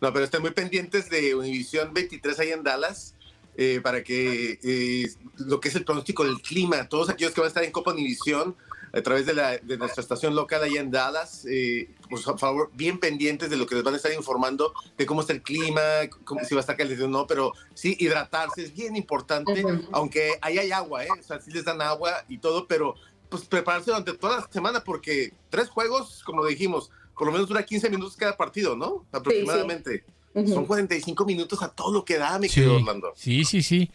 [0.00, 3.14] No, pero estén muy pendientes de Univisión 23 ahí en Dallas
[3.56, 7.46] eh, para que eh, lo que es el pronóstico del clima, todos aquellos que van
[7.46, 8.54] a estar en Copa Univisión
[8.92, 12.70] a través de, la, de nuestra estación local allá en Dallas, eh, pues, por favor,
[12.74, 15.80] bien pendientes de lo que les van a estar informando, de cómo está el clima,
[16.24, 20.38] cómo, si va a estar caliente o no, pero sí, hidratarse es bien importante, aunque
[20.42, 21.08] ahí hay agua, ¿eh?
[21.18, 22.94] o sea, sí les dan agua y todo, pero
[23.28, 27.64] pues prepararse durante toda la semana porque tres juegos, como dijimos, por lo menos dura
[27.64, 29.04] 15 minutos cada partido, ¿no?
[29.12, 30.04] Aproximadamente.
[30.32, 30.48] Ujú.
[30.54, 33.12] Son 45 minutos a todo lo que da, mi Sí, querido Orlando.
[33.14, 33.90] sí, sí, sí.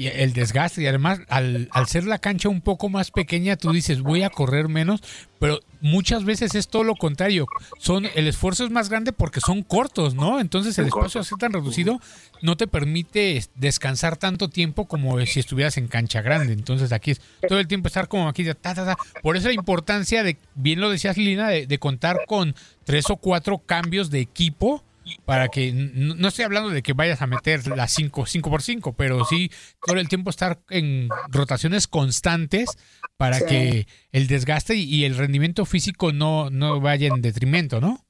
[0.00, 3.70] Y el desgaste, y además al, al ser la cancha un poco más pequeña, tú
[3.70, 5.02] dices, voy a correr menos,
[5.38, 7.46] pero muchas veces es todo lo contrario.
[7.78, 10.40] Son, el esfuerzo es más grande porque son cortos, ¿no?
[10.40, 12.00] Entonces el espacio así tan reducido
[12.40, 16.54] no te permite descansar tanto tiempo como si estuvieras en cancha grande.
[16.54, 18.96] Entonces aquí es todo el tiempo estar como aquí, ta, ta, ta.
[19.22, 23.16] Por eso la importancia de, bien lo decías Lina, de, de contar con tres o
[23.16, 24.82] cuatro cambios de equipo
[25.24, 28.92] para que no estoy hablando de que vayas a meter las 5 cinco por 5,
[28.94, 29.50] pero sí
[29.84, 32.70] todo el tiempo estar en rotaciones constantes
[33.16, 33.44] para Sí.
[33.46, 38.04] que el desgaste y, y el rendimiento físico no, no vaya en detrimento, ¿no?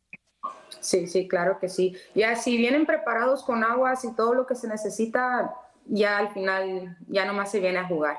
[0.81, 1.95] Sí, sí, claro que sí.
[2.15, 5.53] Ya si vienen preparados con aguas y todo lo que se necesita,
[5.87, 8.17] ya al final ya nomás se viene a jugar.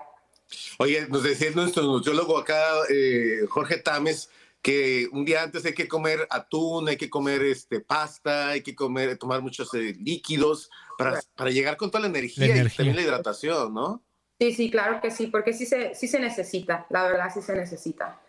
[0.77, 2.61] Oye, nos decía nuestro nutriólogo acá,
[2.93, 4.29] eh, Jorge Tames,
[4.61, 8.75] que un día antes hay que comer atún, hay que comer este, pasta, hay que
[8.75, 12.77] comer, tomar muchos eh, líquidos para, para llegar con toda la energía, La y energía.
[12.77, 14.03] también la hidratación, ¿no?
[14.39, 17.53] Sí, sí, claro que sí, porque sí se, sí se necesita, la verdad sí se
[17.53, 18.19] necesita.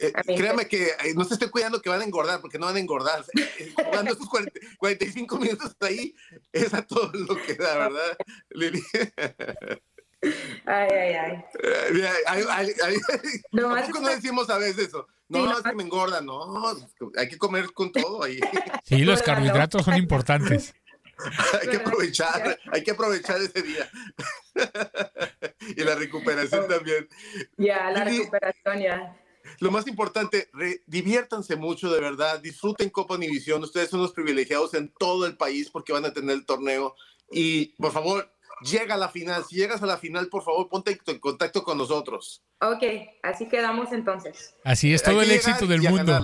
[0.00, 2.76] Eh, créame que eh, no se estoy cuidando que van a engordar, porque no van
[2.76, 3.24] a engordar.
[3.84, 6.14] Jugando esos 40 45 minutos ahí,
[6.52, 8.16] es a todo lo que da, ¿verdad,
[8.50, 8.82] Lili?
[10.22, 11.44] Ay, ay, ay.
[11.62, 12.96] Eh, mira, ay, ay, ay,
[13.52, 15.06] No, ¿A es poco no decimos a veces eso?
[15.28, 16.64] No, Sí, no, es que me engorda, no,
[17.16, 18.38] hay que comer con todo ahí.
[18.84, 20.74] Sí, los carbohidratos son importantes.
[21.62, 23.90] hay que aprovechar, hay que aprovechar ese día.
[25.76, 27.08] y la recuperación también.
[27.56, 29.16] Ya, la recuperación ya.
[29.60, 32.40] Lo más importante, re- diviértanse mucho, de verdad.
[32.40, 33.62] Disfruten Copa Univisión.
[33.62, 36.94] Ustedes son los privilegiados en todo el país porque van a tener el torneo.
[37.30, 38.30] Y por favor,
[38.62, 39.44] llega a la final.
[39.44, 42.42] Si llegas a la final, por favor, ponte en contacto con nosotros.
[42.60, 42.82] Ok,
[43.22, 44.54] así quedamos entonces.
[44.64, 46.18] Así es Hay todo el éxito del mundo.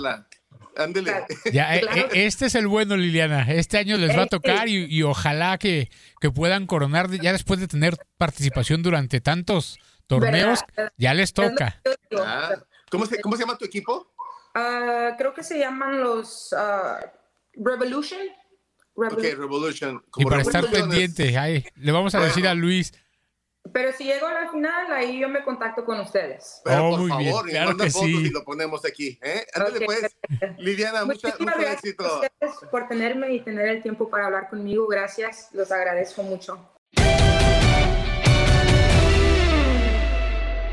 [0.76, 1.12] Ándele.
[1.52, 3.42] Ya, eh, Claro eh, que- este es el bueno, Liliana.
[3.52, 5.90] Este año les va a Este- tocar y, y ojalá que,
[6.20, 10.60] que puedan coronar ya después de tener participación durante tantos torneos.
[10.74, 10.92] ¿Verdad?
[10.96, 11.80] Ya les toca.
[12.18, 12.54] Ah,
[12.90, 14.14] ¿cómo, se, ¿Cómo se llama tu equipo?
[14.54, 17.00] Ah, creo que se llaman los ah,
[17.54, 18.20] Revolution.
[18.94, 20.02] Ok, Revolution.
[20.06, 20.90] Y Como para estar Revoluciones.
[21.14, 22.92] pendiente, ay, le vamos a decir a Luis.
[23.72, 26.60] Pero si llego a la final, ahí yo me contacto con ustedes.
[26.64, 28.16] Pero Oh, por muy bien, favor, y claro que fotos sí.
[28.26, 29.18] y lo ponemos aquí.
[29.22, 29.46] ¿eh?
[29.54, 30.16] Ándale, Ok, pues.
[30.58, 32.04] Liliana, mucha, mucho gracias éxito.
[32.04, 34.86] a ustedes por tenerme y tener el tiempo para hablar conmigo.
[34.88, 36.68] Gracias, los agradezco mucho.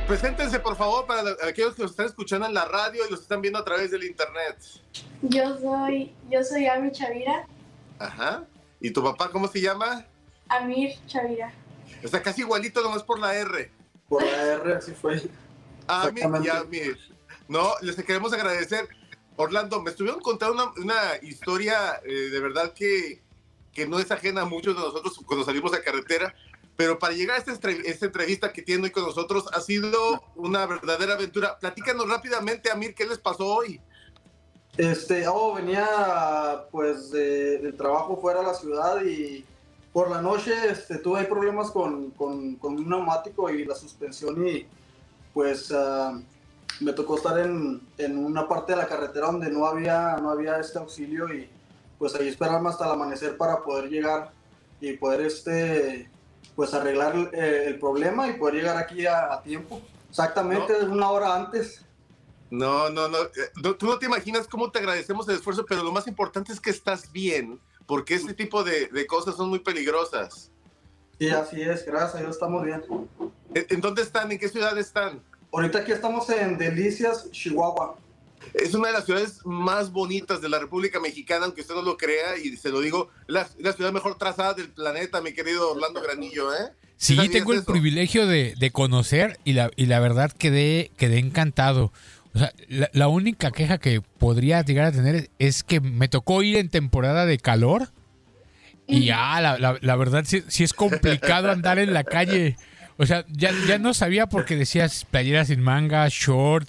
[0.07, 3.41] Preséntense, por favor, para aquellos que nos están escuchando en la radio y los están
[3.41, 4.57] viendo a través del internet.
[5.21, 7.47] Yo soy, yo soy Ami Chavira,
[7.99, 8.45] Ajá.
[8.79, 10.05] ¿Y tu papá cómo se llama?
[10.47, 11.53] Amir Chavira.
[12.01, 13.71] Está casi igualito, nomás por la R.
[14.07, 15.21] Por la R, así fue.
[15.87, 16.49] Amir y.
[16.49, 16.97] Amir.
[17.47, 18.87] No, les queremos agradecer.
[19.35, 23.21] Orlando, me estuvieron contando una, una historia eh, de verdad que,
[23.73, 26.35] que no es ajena a muchos de nosotros cuando salimos a carretera,
[26.75, 30.65] pero para llegar a esta, esta entrevista que tiene hoy con nosotros ha sido una
[30.65, 31.57] verdadera aventura.
[31.57, 33.81] Platícanos rápidamente, Amir, ¿qué les pasó hoy?
[34.79, 35.85] Este, oh, venía
[36.71, 39.43] pues de, del trabajo fuera de la ciudad y
[39.91, 44.47] por la noche este, tuve ahí problemas con, con, con un neumático y la suspensión
[44.47, 44.65] y
[45.33, 46.17] pues ah,
[46.79, 50.57] me tocó estar en, en una parte de la carretera donde no había, no había
[50.61, 51.49] este auxilio y
[51.97, 54.31] pues ahí esperarme hasta el amanecer para poder llegar
[54.79, 56.09] y poder este
[56.55, 59.81] pues arreglar eh, el problema y poder llegar aquí a, a tiempo.
[60.09, 61.83] Exactamente una hora antes.
[62.51, 65.83] No, no, no, eh, no, Tú no te imaginas cómo te agradecemos el esfuerzo, pero
[65.83, 69.59] lo más importante es que estás bien, porque este tipo de, de cosas son muy
[69.59, 70.51] peligrosas.
[71.19, 72.83] Sí, así es, gracias a Dios estamos bien.
[73.53, 74.31] ¿En, en dónde están?
[74.31, 75.21] ¿En qué ciudad están?
[75.51, 77.97] Ahorita aquí estamos en Delicias, Chihuahua.
[78.53, 81.97] Es una de las ciudades más bonitas de la República Mexicana, aunque usted no lo
[81.97, 86.01] crea, y se lo digo, la, la ciudad mejor trazada del planeta, mi querido Orlando
[86.01, 86.71] Granillo, ¿eh?
[86.97, 91.93] Sí, tengo el privilegio de, de, conocer y la, y la verdad quedé, quedé encantado.
[92.39, 96.41] O sea, la, la, única queja que podría llegar a tener es que me tocó
[96.41, 97.89] ir en temporada de calor
[98.89, 102.57] y ya, la, la, la verdad sí, sí, es complicado andar en la calle.
[102.97, 106.67] O sea, ya, ya no sabía porque decías playera sin manga, short,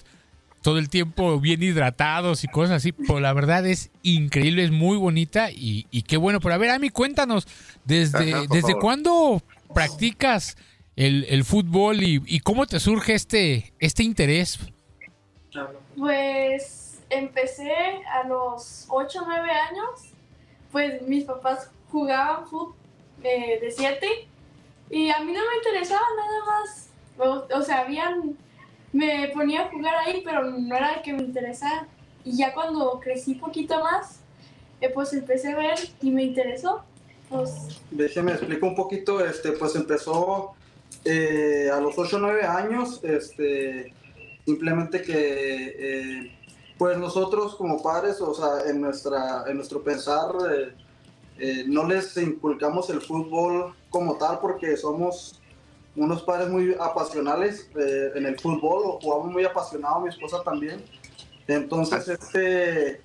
[0.61, 2.91] todo el tiempo bien hidratados y cosas así.
[2.91, 6.39] Pero la verdad es increíble, es muy bonita y, y qué bueno.
[6.39, 7.47] Pero a ver, Ami, cuéntanos,
[7.85, 8.81] ¿desde, Ajá, ¿desde favor.
[8.81, 10.57] cuándo practicas
[10.95, 14.59] el, el fútbol y, y, cómo te surge este, este interés?
[15.97, 17.73] Pues empecé
[18.11, 20.13] a los 8 o 9 años.
[20.71, 22.75] Pues mis papás jugaban fútbol
[23.23, 24.07] eh, de 7
[24.89, 26.89] y a mí no me interesaba nada más.
[27.17, 28.37] O, o, sea, habían,
[28.93, 31.87] me ponía a jugar ahí, pero no era el que me interesaba.
[32.23, 34.19] Y ya cuando crecí poquito más,
[34.79, 36.83] eh, pues empecé a ver y me interesó.
[37.29, 40.53] Pues, Déjeme explico un poquito, este, pues empezó
[41.05, 43.93] eh, a los 8 o 9 años, este,
[44.45, 46.37] simplemente que eh,
[46.77, 50.73] pues nosotros como padres, o sea, en, nuestra, en nuestro pensar, eh,
[51.37, 55.39] eh, no les inculcamos el fútbol como tal porque somos
[55.95, 60.81] unos padres muy apasionales en el fútbol, o jugamos muy apasionados, mi esposa también.
[61.47, 63.01] Entonces, este,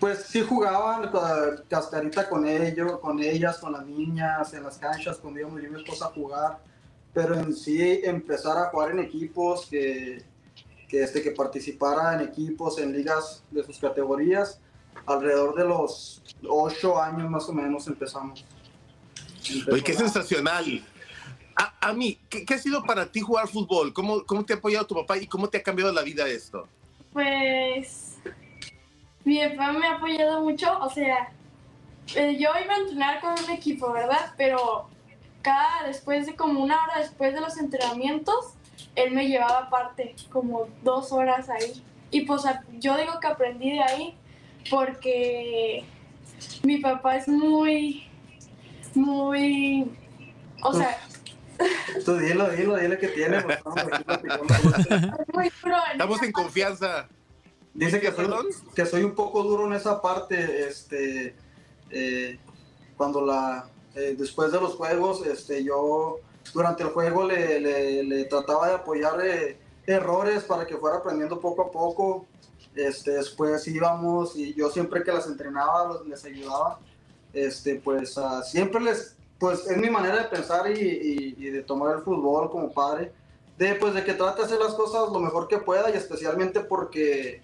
[0.00, 1.10] pues sí jugaban
[1.68, 5.70] cascarita con ellos, con ellas, con las niñas, en las canchas, cuando íbamos yo y
[5.72, 6.58] mi esposa a jugar.
[7.12, 10.24] Pero en sí, empezar a jugar en equipos, que,
[10.92, 14.60] que, este, que participara en equipos, en ligas de sus categorías,
[15.06, 18.44] alrededor de los ocho años más o menos empezamos.
[19.72, 20.84] Oye, qué sensacional.
[21.56, 23.94] A, a mí, ¿qué, ¿qué, ha sido para ti jugar fútbol?
[23.94, 26.68] ¿Cómo, ¿Cómo te ha apoyado tu papá y cómo te ha cambiado la vida esto?
[27.14, 28.18] Pues
[29.24, 31.32] mi papá me ha apoyado mucho, o sea,
[32.14, 34.34] eh, yo iba a entrenar con un equipo, ¿verdad?
[34.36, 34.90] Pero
[35.40, 38.56] cada, después de como una hora después de los entrenamientos,
[38.94, 41.82] él me llevaba aparte, como dos horas ahí.
[42.10, 42.42] Y pues
[42.78, 44.16] yo digo que aprendí de ahí
[44.70, 45.84] porque
[46.62, 48.04] mi papá es muy,
[48.94, 49.90] muy,
[50.62, 50.98] o sea...
[52.04, 53.40] Tú dilo, dilo, dilo que tiene.
[55.32, 55.52] Pues,
[55.92, 57.08] Estamos en confianza.
[57.72, 58.28] Dice que soy,
[58.74, 61.36] que soy, un poco duro en esa parte, este,
[61.90, 62.38] eh,
[62.96, 66.18] cuando la, eh, después de los juegos, este, yo
[66.52, 71.40] durante el juego le, le, le trataba de apoyar eh, errores para que fuera aprendiendo
[71.40, 72.26] poco a poco.
[72.74, 76.78] Este, después íbamos y yo siempre que las entrenaba los, les ayudaba.
[77.32, 81.62] Este, pues uh, siempre les, pues es mi manera de pensar y, y, y, de
[81.62, 83.12] tomar el fútbol como padre.
[83.58, 86.60] De, pues, de que trate de hacer las cosas lo mejor que pueda y especialmente
[86.60, 87.40] porque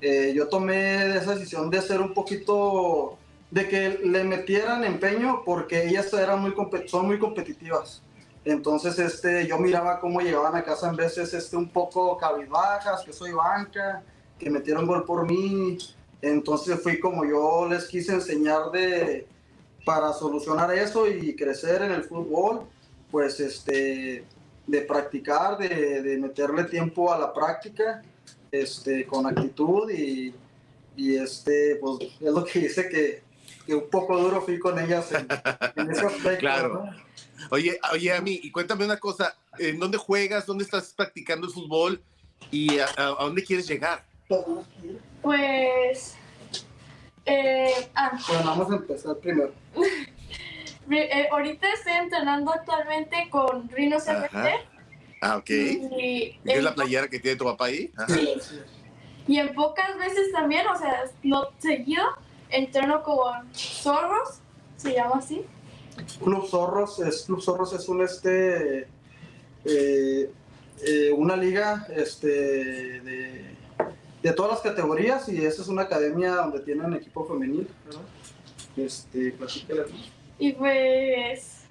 [0.00, 3.16] eh, yo tomé esa decisión de ser un poquito,
[3.50, 6.54] de que le metieran empeño porque ellas eran muy,
[6.86, 8.02] son muy competitivas.
[8.46, 13.12] Entonces este, yo miraba cómo llegaban a casa en veces este, un poco cabizbajas, que
[13.12, 14.04] soy banca,
[14.38, 15.76] que metieron gol por mí.
[16.22, 19.26] Entonces fui como yo les quise enseñar de,
[19.84, 22.60] para solucionar eso y crecer en el fútbol,
[23.10, 24.24] pues este,
[24.64, 28.04] de practicar, de, de meterle tiempo a la práctica
[28.52, 30.32] este, con actitud y,
[30.94, 33.24] y, este, pues es lo que dice que,
[33.66, 35.26] que un poco duro fui con ellas en,
[35.74, 36.38] en ese aspecto.
[36.38, 36.84] Claro.
[36.84, 37.05] ¿no?
[37.50, 40.46] Oye, oye, a mí, y cuéntame una cosa, ¿en dónde juegas?
[40.46, 42.02] ¿Dónde estás practicando el fútbol?
[42.50, 44.04] ¿Y a, a, a dónde quieres llegar?
[45.22, 46.16] Pues...
[47.24, 48.18] Eh, ah.
[48.28, 49.52] Bueno, vamos a empezar primero.
[50.90, 54.54] eh, ahorita estoy entrenando actualmente con Rhinos FC.
[55.20, 55.50] Ah, ok.
[55.50, 57.90] ¿Y, ¿Es la playera que tiene tu papá ahí?
[57.96, 58.14] Ajá.
[58.14, 58.34] Sí.
[59.26, 62.04] Y en pocas veces también, o sea, no seguido,
[62.48, 64.40] entreno con Zorros,
[64.76, 65.44] se llama así.
[66.22, 68.88] Club Zorros es, Club Zorros es un este
[69.64, 70.30] eh,
[70.86, 72.28] eh, una liga este
[73.00, 73.44] de,
[74.22, 78.02] de, todas las categorías y esa es una academia donde tienen equipo femenil, ¿verdad?
[78.76, 79.34] Este,
[80.38, 81.62] y pues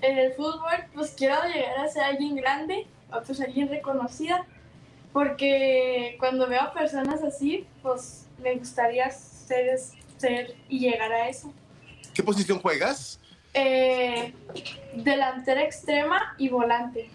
[0.00, 4.46] en el fútbol, pues quiero llegar a ser alguien grande, o pues alguien reconocida,
[5.12, 9.78] porque cuando veo a personas así, pues me gustaría ser,
[10.16, 11.52] ser y llegar a eso.
[12.14, 13.18] ¿Qué posición juegas?
[13.54, 14.32] Eh,
[14.94, 17.10] delantera extrema y volante.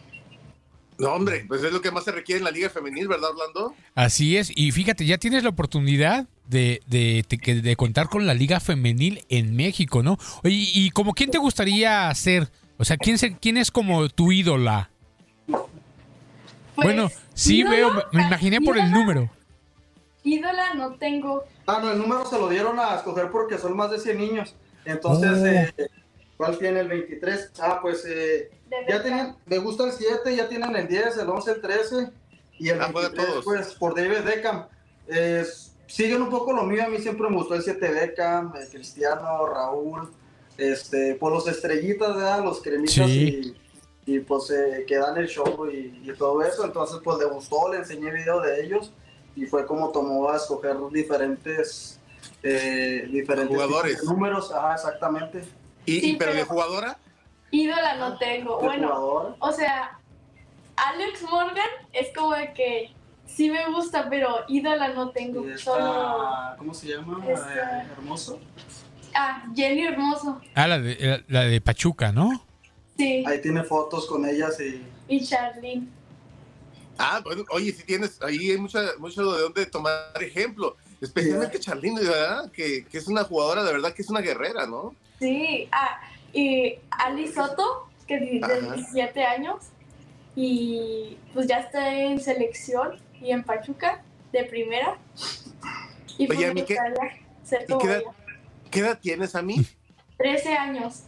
[0.98, 3.74] No, hombre, pues es lo que más se requiere en la Liga Femenil, ¿verdad, Orlando?
[3.96, 8.34] Así es, y fíjate, ya tienes la oportunidad de, de, de, de contar con la
[8.34, 10.18] Liga Femenil en México, ¿no?
[10.44, 12.50] Oye, ¿y como quién te gustaría ser?
[12.78, 14.90] O sea, ¿quién, se, quién es como tu ídola?
[15.48, 19.30] Pues, bueno, sí veo, me imaginé por el número.
[20.24, 21.44] ídola no tengo.
[21.68, 24.56] Ah, no, el número se lo dieron a escoger porque son más de 100 niños.
[24.86, 25.32] Entonces,
[25.78, 25.82] Oh.
[25.82, 25.88] eh,
[26.46, 27.52] ¿cuál tiene el 23?
[27.60, 28.52] Ah, pues eh,
[28.90, 32.10] ya tienen, me gusta el 7, ya tienen el 10, el 11, el 13
[32.60, 33.46] y el Ah, juegan 23, todos.
[33.46, 34.68] pues por David Beckham.
[35.08, 35.46] Eh,
[35.88, 39.46] siguen un poco lo mío, a mí siempre me gustó el 7 Beckham, el Cristiano,
[39.48, 40.10] Raúl,
[40.58, 42.44] este, por los estrellitas, ¿verdad?
[42.44, 43.56] los cremitas Sí.
[44.06, 46.66] y, y, pues eh, que dan el show y, y todo eso.
[46.66, 48.92] Entonces, pues le gustó, le enseñé video de ellos
[49.36, 52.00] y fue como tomó a escoger diferentes,
[52.44, 54.04] eh, diferentes Jugadores.
[54.04, 54.52] números.
[54.52, 55.42] Ajá, exactamente.
[55.86, 56.98] ¿Y, Sí, pero de jugadora?
[57.52, 58.58] Ídola no tengo.
[58.60, 59.36] ¿De Bueno, jugador?
[59.40, 60.00] o sea,
[60.76, 62.92] Alex Morgan es como de que
[63.28, 65.46] sí me gusta, pero ídola no tengo.
[65.58, 66.56] Solo.
[66.58, 67.24] ¿Cómo se llama?
[67.28, 68.40] Esta- Eh, hermoso.
[69.16, 70.42] Ah, Jenny Hermoso.
[70.56, 72.44] Ah, la de, la de Pachuca, ¿no?
[72.98, 73.24] Sí.
[73.28, 75.88] Ahí tiene fotos con ellas y Y Charlene.
[76.98, 80.76] Ah, bueno, oye, si tienes, ahí hay mucha, mucho de dónde tomar ejemplo.
[81.02, 82.50] Especialmente Charlene, ¿verdad?
[82.52, 84.96] Que, que es una jugadora, de verdad que es una guerrera, ¿no?
[85.20, 85.68] Sí.
[85.72, 86.00] Ah,
[86.34, 88.76] y Ali Soto, que de de Ajá.
[88.76, 89.58] 17 años.
[90.36, 94.98] Y pues ya está en selección y en Pachuca de primera.
[96.18, 98.12] Y pues Oye, a me mí qué- gustaría ser ¿Y como qué edad, ella.
[98.72, 99.66] qué edad tienes a mí?
[100.18, 101.04] 13 años.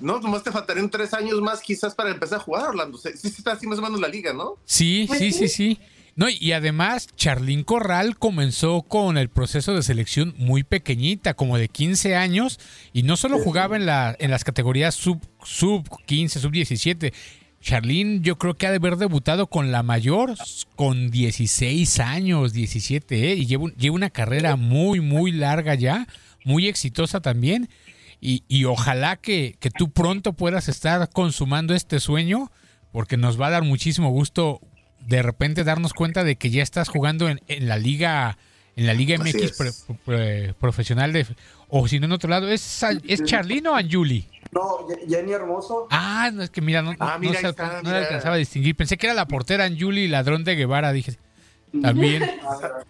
[0.00, 2.98] No, nomás te faltarían tres años más quizás para empezar a jugar, Orlando.
[2.98, 4.56] Sí, sí está así más o menos la liga, ¿no?
[4.64, 5.80] Sí, Pues sí, sí, sí.
[6.16, 11.68] No, y además, Charlín Corral comenzó con el proceso de selección muy pequeñita, como de
[11.68, 12.58] 15 años,
[12.92, 17.12] y no solo jugaba en, la, en las categorías sub, sub 15, sub 17.
[17.60, 20.34] Charlín yo creo que ha de haber debutado con la mayor
[20.76, 23.34] con 16 años, 17, ¿eh?
[23.34, 26.06] y lleva, lleva una carrera muy, muy larga ya,
[26.44, 27.68] muy exitosa también,
[28.20, 32.50] y, y ojalá que, que tú pronto puedas estar consumando este sueño,
[32.92, 34.60] porque nos va a dar muchísimo gusto
[35.06, 38.36] de repente darnos cuenta de que ya estás jugando en, en la liga
[38.76, 39.72] en la liga MX pre-
[40.04, 41.26] pre- profesional de
[41.68, 45.88] o si no en otro lado es es Charlene o Anjuli No, Jenny Hermoso.
[45.90, 47.98] ah no es que mira no, Ah, no mira, se, ahí está, no le mira.
[47.98, 51.16] alcanzaba a distinguir pensé que era la portera Anjuli ladrón de Guevara dije
[51.82, 52.84] también Ah,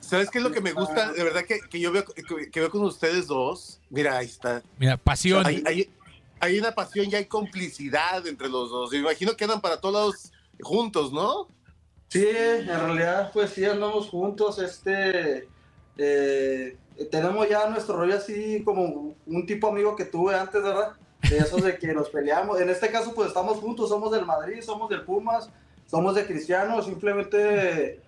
[0.00, 1.12] ¿Sabes qué es lo que me gusta?
[1.12, 3.78] De verdad que, que yo veo, que, que veo con ustedes dos.
[3.90, 4.60] Mira, ahí está.
[4.76, 5.88] mira pasión Hay, hay,
[6.40, 8.90] hay una pasión y hay complicidad entre los dos.
[8.90, 10.32] Me imagino que andan para todos lados
[10.62, 11.48] juntos, ¿no?
[12.08, 14.58] Sí, en realidad, pues sí, andamos juntos.
[14.58, 15.48] Este,
[15.96, 16.76] eh,
[17.10, 20.92] tenemos ya nuestro rollo así como un tipo amigo que tuve antes, ¿verdad?
[21.28, 22.60] De esos de que nos peleamos.
[22.60, 25.50] En este caso, pues estamos juntos, somos del Madrid, somos del Pumas,
[25.86, 26.82] somos de Cristiano.
[26.82, 28.00] Simplemente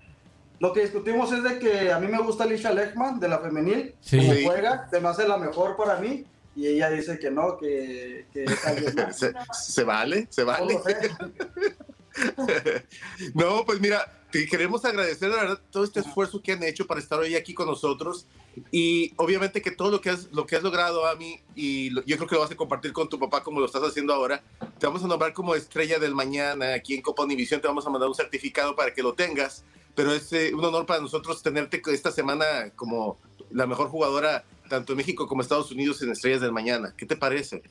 [0.59, 3.95] lo que discutimos es de que a mí me gusta Alicia Lechman de la femenil,
[4.01, 4.17] Sí.
[4.19, 6.25] como juega, se me hace la mejor para mí.
[6.55, 8.27] Y ella dice que no, que.
[9.13, 10.79] Se, se vale, se vale.
[13.35, 17.01] No, pues mira, te queremos agradecer de verdad todo este esfuerzo que han hecho para
[17.01, 18.27] estar hoy aquí con nosotros
[18.71, 22.17] y obviamente que todo lo que has, lo que has logrado a mí y yo
[22.17, 24.43] creo que lo vas a compartir con tu papá como lo estás haciendo ahora,
[24.79, 27.91] te vamos a nombrar como estrella del mañana aquí en Copa Univisión, te vamos a
[27.91, 31.83] mandar un certificado para que lo tengas, pero es eh, un honor para nosotros tenerte
[31.87, 33.19] esta semana como
[33.51, 36.95] la mejor jugadora tanto en México como Estados Unidos en Estrellas del Mañana.
[36.97, 37.63] ¿Qué te parece?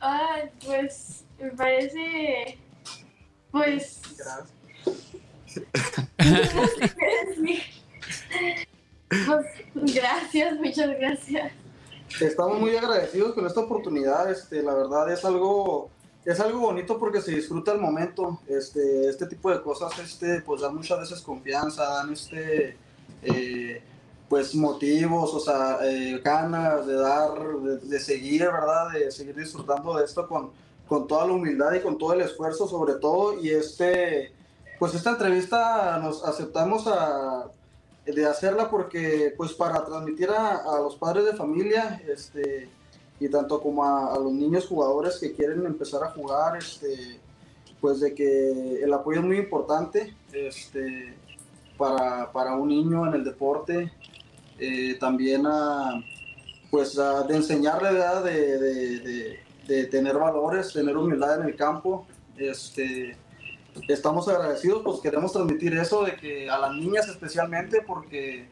[0.00, 2.58] Ay, pues me parece.
[3.58, 4.00] Pues.
[9.08, 11.52] Pues, gracias, muchas gracias.
[12.20, 15.90] Estamos muy agradecidos con esta oportunidad, este, la verdad es algo,
[16.24, 20.60] es algo bonito porque se disfruta el momento, este, este tipo de cosas, este, pues
[20.60, 22.76] dan muchas veces confianza, dan este,
[23.22, 23.82] eh,
[24.28, 27.38] pues motivos, o sea, eh, ganas de dar,
[27.82, 28.90] de, seguir, ¿verdad?
[28.92, 30.52] De seguir disfrutando de esto con,
[30.88, 34.32] con toda la humildad y con todo el esfuerzo sobre todo, y este,
[34.78, 37.50] pues esta entrevista nos aceptamos a,
[38.06, 42.70] de hacerla porque pues para transmitir a, los padres de familia este
[43.20, 47.20] y tanto como a, a los niños jugadores que quieren empezar a jugar este
[47.82, 51.14] pues de que el apoyo es muy importante este
[51.76, 53.92] para, para un niño en el deporte
[54.58, 56.02] eh, también a
[56.70, 58.24] pues a- de enseñarle ¿verdad?
[58.24, 62.06] De, de, de- de tener valores tener humildad en el campo
[62.36, 63.16] este
[63.86, 68.48] estamos agradecidos, pues queremos transmitir eso de que a las niñas especialmente porque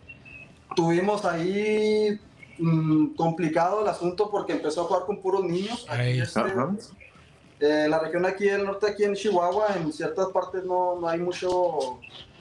[0.75, 2.21] tuvimos ahí
[2.59, 5.87] mm, complicado el asunto porque empezó a jugar con puros niños.
[5.89, 6.41] Aquí, este,
[7.61, 11.19] eh, la región aquí del norte, aquí en Chihuahua, en ciertas partes no, no hay
[11.19, 11.99] mucho...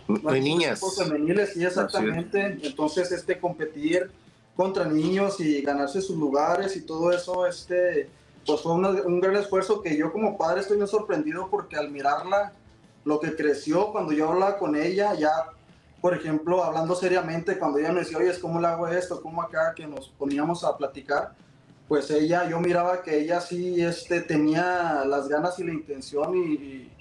[0.08, 0.82] No hay muchos niñas.
[0.98, 2.60] femeniles, sí, exactamente.
[2.62, 4.12] Entonces, este, competir
[4.56, 8.10] contra niños y ganarse sus lugares y todo eso, este,
[8.46, 11.90] pues fue una- un gran esfuerzo que yo como padre estoy muy sorprendido porque al
[11.92, 12.54] mirarla,
[13.04, 15.32] lo que creció cuando yo hablaba con ella, ya
[16.02, 19.20] por ejemplo, hablando seriamente, cuando ella me decía, oye, ¿cómo le hago esto?
[19.24, 19.74] ¿Cómo acá?
[19.76, 21.34] Que nos poníamos a platicar,
[21.88, 26.92] pues ella, yo miraba que ella sí este, tenía las ganas y la intención y,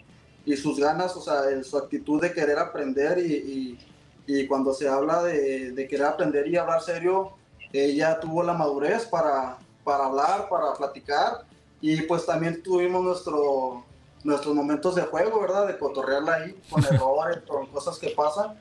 [0.47, 3.79] y, sus ganas, o sea, su actitud de querer aprender y,
[4.27, 7.33] y cuando se habla de, de, querer aprender y hablar serio,
[7.75, 11.45] ella tuvo la madurez para, para hablar, para platicar
[11.81, 13.85] y pues también tuvimos nuestro,
[14.23, 15.67] nuestros momentos de juego, ¿verdad?
[15.67, 18.59] De cotorrearla ahí con errores, con cosas que pasan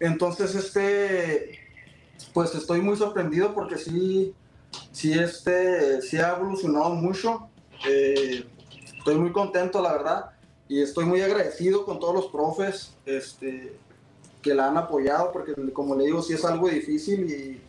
[0.00, 1.58] entonces, este,
[2.32, 4.34] pues estoy muy sorprendido porque sí,
[4.92, 7.48] sí, este, sí ha evolucionado mucho.
[7.86, 8.44] Eh,
[8.96, 10.30] estoy muy contento, la verdad,
[10.68, 13.76] y estoy muy agradecido con todos los profes este,
[14.42, 17.62] que la han apoyado, porque como le digo, sí es algo difícil y,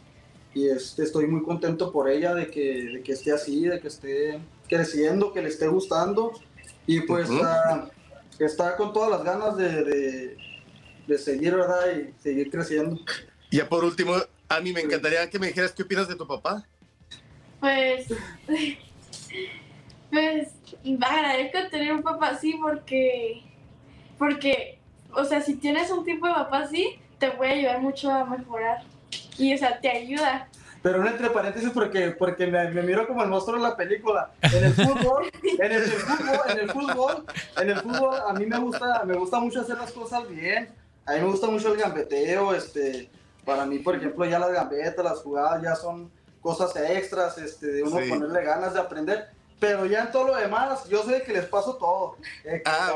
[0.53, 3.87] y este, estoy muy contento por ella de que, de que esté así, de que
[3.87, 6.33] esté creciendo, que le esté gustando
[6.85, 7.89] y pues uh
[8.39, 10.37] está con todas las ganas de
[11.09, 11.81] de seguir, ¿verdad?
[11.91, 12.97] Y seguir creciendo.
[13.49, 14.13] Y ya por último,
[14.47, 16.63] a mí me encantaría que me dijeras qué opinas de tu papá.
[17.59, 18.07] Pues,
[20.11, 20.49] pues,
[21.01, 23.41] agradezco tener un papá así porque,
[24.17, 24.79] porque,
[25.11, 28.83] o sea, si tienes un tipo de papá así, te puede ayudar mucho a mejorar.
[29.37, 30.47] Y, o sea, te ayuda.
[30.81, 34.31] Pero no entre paréntesis porque, porque me, me, miro como el monstruo de la película.
[34.41, 35.29] En el fútbol,
[35.59, 37.25] en el, fútbol, en el fútbol,
[37.57, 40.69] en el fútbol, a mí me gusta, me gusta mucho hacer las cosas bien
[41.09, 43.09] a mí me gusta mucho el gambeteo, este,
[43.43, 47.83] para mí, por ejemplo, ya las gambetas, las jugadas ya son cosas extras, este, de
[47.83, 49.27] uno ponerle ganas de aprender.
[49.59, 52.15] Pero ya en todo lo demás, yo sé que les paso todo.
[52.45, 52.93] Eh, ah,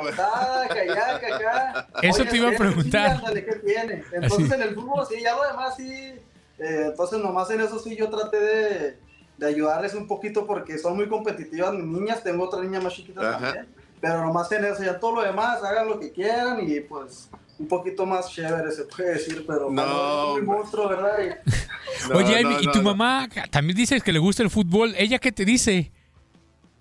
[0.72, 1.88] que allá, que acá.
[2.02, 3.22] Eso te iba a preguntar.
[3.34, 4.04] ¿qué tiene?
[4.14, 6.14] Entonces en el fútbol sí, ya lo demás sí.
[6.60, 8.98] Eh, entonces nomás en eso sí yo traté de,
[9.38, 12.24] de, ayudarles un poquito porque son muy competitivas mis niñas.
[12.24, 13.68] Tengo otra niña más chiquita también.
[14.00, 17.68] Pero nomás en eso, ya todo lo demás, hagan lo que quieran y pues un
[17.68, 21.42] poquito más chévere, se puede decir, pero no, un monstruo, ¿verdad?
[22.14, 24.94] Oye, ¿y tu mamá también dices que le gusta el fútbol?
[24.98, 25.92] ¿Ella qué te dice?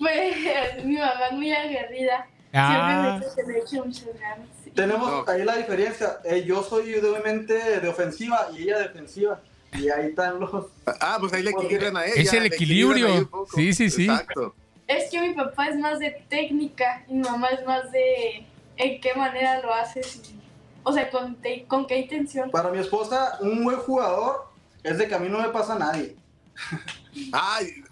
[0.03, 2.27] Pues mi mamá es muy aguerrida.
[2.53, 3.21] Ah.
[3.21, 4.49] Siempre me dice muchas ganas.
[4.75, 6.19] Tenemos ahí la diferencia.
[6.25, 9.41] Eh, yo soy obviamente de ofensiva y ella defensiva.
[9.73, 10.67] Y ahí están los.
[11.01, 12.21] Ah, pues ahí le equilibran a ella.
[12.21, 13.31] Es el equilibrio.
[13.55, 14.05] Sí, sí, sí.
[14.05, 14.55] Exacto.
[14.89, 18.45] Es que mi papá es más de técnica y mi mamá es más de
[18.77, 20.35] en qué manera lo haces
[20.85, 21.39] o sea, ¿con,
[21.69, 22.51] ¿con qué intención?
[22.51, 24.49] Para mi esposa, un buen jugador
[24.83, 26.17] es de que a mí no me pasa a nadie.
[27.33, 27.85] Ay,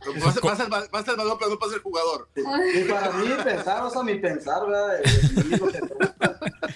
[0.43, 2.29] pasa, el, pasa el balón, pero no pasa el jugador.
[2.35, 5.01] Y para mí pensar, o sea, mi pensar, ¿verdad?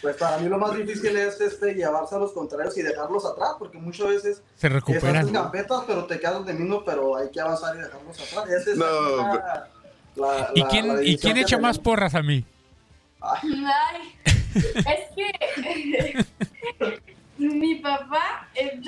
[0.03, 3.53] pues para mí lo más difícil es este, llevarse a los contrarios y dejarlos atrás,
[3.59, 5.33] porque muchas veces se recuperan.
[5.33, 8.51] gambetas, pero te quedas de mismo, pero hay que avanzar y dejarlos atrás.
[8.51, 9.33] Esa es no,
[10.17, 12.45] la, ¿Y quién, ¿y quién echa más porras a mí?
[13.21, 14.19] Ay,
[14.55, 16.27] es que
[17.39, 18.81] mi papá es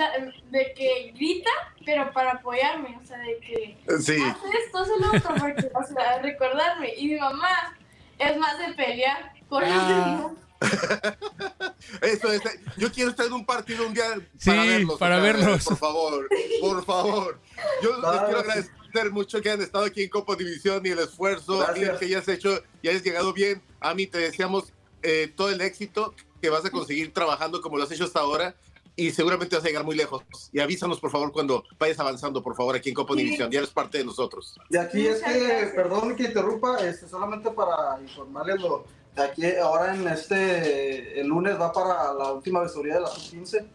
[0.51, 1.51] de que grita,
[1.85, 4.23] pero para apoyarme, o sea, de que sí.
[4.23, 6.95] hace esto, hace lo otro, porque, o sea, recordarme.
[6.97, 7.77] Y mi mamá
[8.19, 10.31] es más de pelear con ah.
[12.01, 12.43] Eso es,
[12.77, 14.99] yo quiero estar en un partido un día para verlos.
[14.99, 15.65] Para verlos.
[15.65, 16.29] Por favor,
[16.61, 17.41] por favor.
[17.83, 21.65] Yo les quiero agradecer mucho que hayan estado aquí en Copa División y el esfuerzo
[21.75, 23.63] que hayas hecho y hayas llegado bien.
[23.81, 24.73] A mí te deseamos
[25.03, 28.55] eh, todo el éxito que vas a conseguir trabajando como lo has hecho hasta ahora
[28.97, 30.23] y seguramente vas a llegar muy lejos.
[30.53, 33.51] Y avísanos, por favor, cuando vayas avanzando, por favor, aquí en Copa División.
[33.51, 34.59] Ya eres parte de nosotros.
[34.71, 38.85] Y aquí es que, perdón que interrumpa, este, solamente para informarles lo,
[39.15, 43.67] de aquí ahora en este, el lunes va para la última visoría de la sub-15,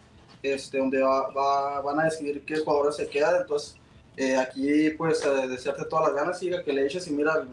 [0.41, 3.41] este, donde va, van a decidir qué jugadores se quedan.
[3.41, 3.75] Entonces,
[4.17, 7.45] eh, aquí, pues, eh, desearte todas las ganas, siga que le eches y mira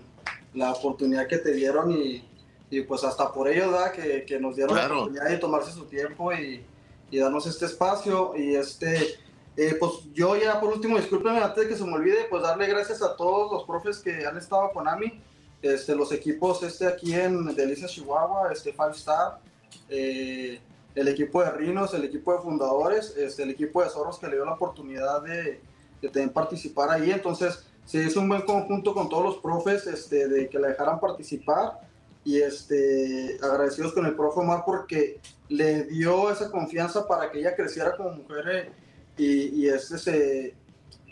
[0.54, 2.27] la oportunidad que te dieron y
[2.70, 5.84] y pues hasta por ello, da Que, que nos dieron la oportunidad de tomarse su
[5.86, 6.64] tiempo y,
[7.10, 8.34] y darnos este espacio.
[8.36, 9.18] Y este,
[9.56, 12.66] eh, pues yo ya por último, discúlpenme antes de que se me olvide, pues darle
[12.66, 15.20] gracias a todos los profes que han estado con AMI,
[15.62, 19.40] este, los equipos este aquí en Delicias Chihuahua, este Five Star,
[19.88, 20.60] eh,
[20.94, 24.34] el equipo de Rinos, el equipo de fundadores, este, el equipo de Zorros que le
[24.34, 25.60] dio la oportunidad de,
[26.02, 27.10] de participar ahí.
[27.10, 31.00] Entonces, se hizo un buen conjunto con todos los profes este, de que la dejaran
[31.00, 31.87] participar
[32.28, 35.18] y este, agradecidos con el profe Omar porque
[35.48, 38.72] le dio esa confianza para que ella creciera como mujer eh,
[39.16, 40.54] y, y este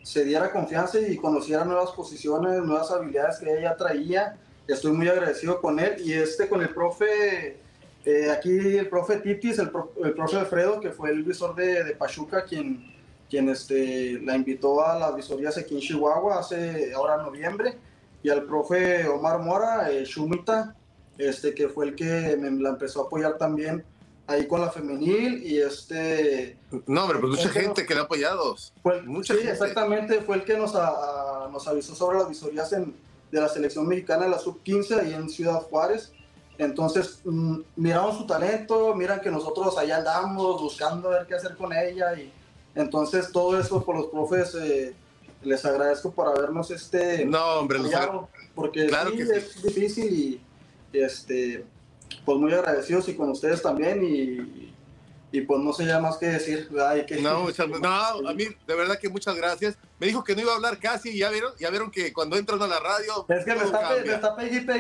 [0.03, 4.37] se, diera confianza y conociera nuevas posiciones, nuevas habilidades que ella traía.
[4.69, 7.61] Estoy muy agradecido con él y este con el profe,
[8.05, 9.71] eh, aquí el profe Titis, el,
[10.05, 12.93] el, profe Alfredo, que fue el visor de, de Pachuca, quien,
[13.31, 17.79] quien este, la invitó a las visorías aquí en Chihuahua hace ahora en noviembre,
[18.23, 20.77] y al profe Omar Mora, eh, Shumita,
[21.19, 23.85] este, que fue el que me la empezó a apoyar también
[24.29, 26.59] ahí con la femenil y este...
[26.87, 28.57] No, hombre, pues mucha gente que le ha apoyado.
[28.83, 29.53] Fue, mucha sí, gente.
[29.53, 32.95] exactamente, fue el que nos, a- a- nos avisó sobre las visorías en-
[33.31, 36.13] de la selección mexicana de la sub-15 ahí en Ciudad Juárez.
[36.59, 41.73] Entonces, mm, miraron su talento, miran que nosotros allá andamos buscando ver qué hacer con
[41.73, 42.33] ella y
[42.75, 44.95] entonces todo eso por los profes eh,
[45.43, 47.91] les agradezco por habernos este No, hombre, los
[48.55, 49.33] porque Claro sí, que sí.
[49.35, 50.41] es difícil y
[50.93, 51.65] este
[52.25, 54.73] pues muy agradecidos y con ustedes también y,
[55.33, 56.69] y pues no sé ya más que decir
[57.07, 59.77] que- No, muchas, no, a mí de verdad que muchas gracias.
[59.99, 62.37] Me dijo que no iba a hablar casi y ya vieron, ya vieron que cuando
[62.37, 63.25] entran a la radio.
[63.29, 64.37] Es que me está, pe- me está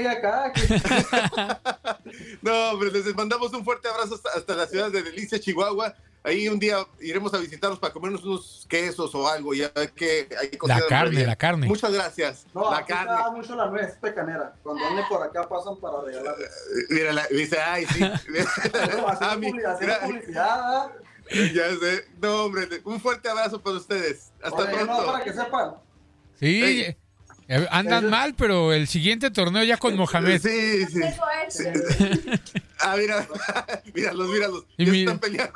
[0.07, 0.53] acá.
[2.43, 5.95] No, hombre, les mandamos un fuerte abrazo hasta, hasta la ciudad de Delicia, Chihuahua.
[6.27, 9.55] Ahí un día iremos a visitarlos para comernos unos quesos o algo.
[9.55, 11.69] Ya que hay La carne, la carne.
[11.69, 12.47] Muchas gracias.
[12.53, 13.15] No, la aquí carne.
[13.15, 14.53] está mucho la nuez pecanera.
[14.63, 16.51] Cuando ande por acá pasan para regalarles.
[16.91, 18.03] Mira, la- dice, ay, sí.
[19.07, 20.91] Haciendo mira, publicidad.
[21.31, 22.05] ya sé.
[22.21, 24.33] No, hombre, un fuerte abrazo para ustedes.
[24.43, 25.01] Hasta Oye, pronto.
[25.01, 25.75] no, para que sepan.
[26.41, 26.97] Sí.
[27.49, 30.41] Eh, andan mal, pero el siguiente torneo ya con Mohamed.
[30.41, 31.01] Sí, sí.
[31.03, 31.19] Es.
[32.81, 33.27] Ah, mira,
[33.95, 34.65] míralos, míralos.
[34.77, 35.53] Y Ya mi- están peleando.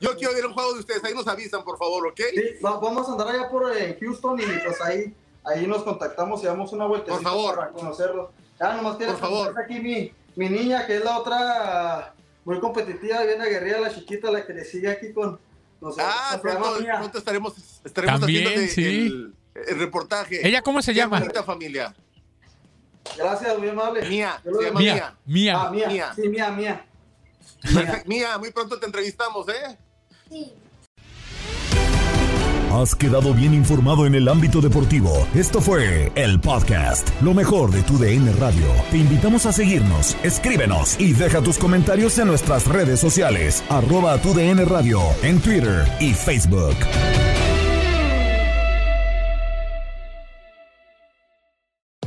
[0.00, 1.04] Yo quiero ver un juego de ustedes.
[1.04, 2.20] Ahí nos avisan, por favor, ¿ok?
[2.34, 5.14] Sí, va- vamos a andar allá por eh, Houston y pues ahí,
[5.44, 7.56] ahí nos contactamos y damos una vuelta Por favor.
[7.56, 8.30] para conocerlos.
[8.60, 9.54] Ah, nomás quiero Por favor.
[9.60, 12.14] aquí mi, mi niña, que es la otra
[12.44, 15.38] muy competitiva, bien aguerrida, la chiquita, la que le sigue aquí con...
[15.80, 19.06] No sé, Ah, ¿cómo se llama, pronto, pronto estaremos, estaremos También, haciendo sí.
[19.06, 19.32] el,
[19.68, 20.46] el reportaje.
[20.46, 21.18] ¿Ella cómo se Qué llama?
[21.20, 21.94] bonita familia.
[23.16, 24.08] Gracias, muy amable.
[24.08, 24.94] Mía, se llama bendiga.
[24.94, 25.16] Mía.
[25.26, 25.54] Mía.
[25.56, 25.88] Ah, mía.
[25.88, 26.12] Mía.
[26.14, 26.86] Sí, mía, mía.
[27.62, 28.08] Perfecto.
[28.08, 29.78] Mía, muy pronto te entrevistamos, ¿eh?
[30.30, 30.52] Sí.
[32.70, 35.26] Has quedado bien informado en el ámbito deportivo.
[35.34, 38.66] Esto fue el podcast, lo mejor de tu DN Radio.
[38.90, 44.34] Te invitamos a seguirnos, escríbenos y deja tus comentarios en nuestras redes sociales, arroba tu
[44.34, 46.76] DN Radio, en Twitter y Facebook.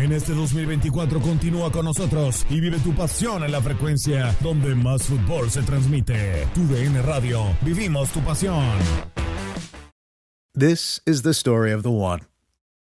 [0.00, 5.02] En este 2024 continúa con nosotros y vive tu pasión en la frecuencia donde más
[5.02, 6.48] fútbol se transmite.
[7.04, 8.78] Radio, vivimos tu pasión.
[10.54, 12.20] This is the story of the one.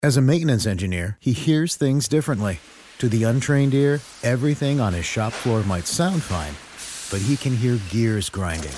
[0.03, 2.59] As a maintenance engineer, he hears things differently.
[2.99, 6.55] To the untrained ear, everything on his shop floor might sound fine,
[7.11, 8.77] but he can hear gears grinding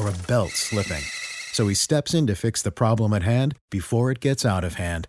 [0.00, 1.04] or a belt slipping.
[1.52, 4.76] So he steps in to fix the problem at hand before it gets out of
[4.76, 5.08] hand.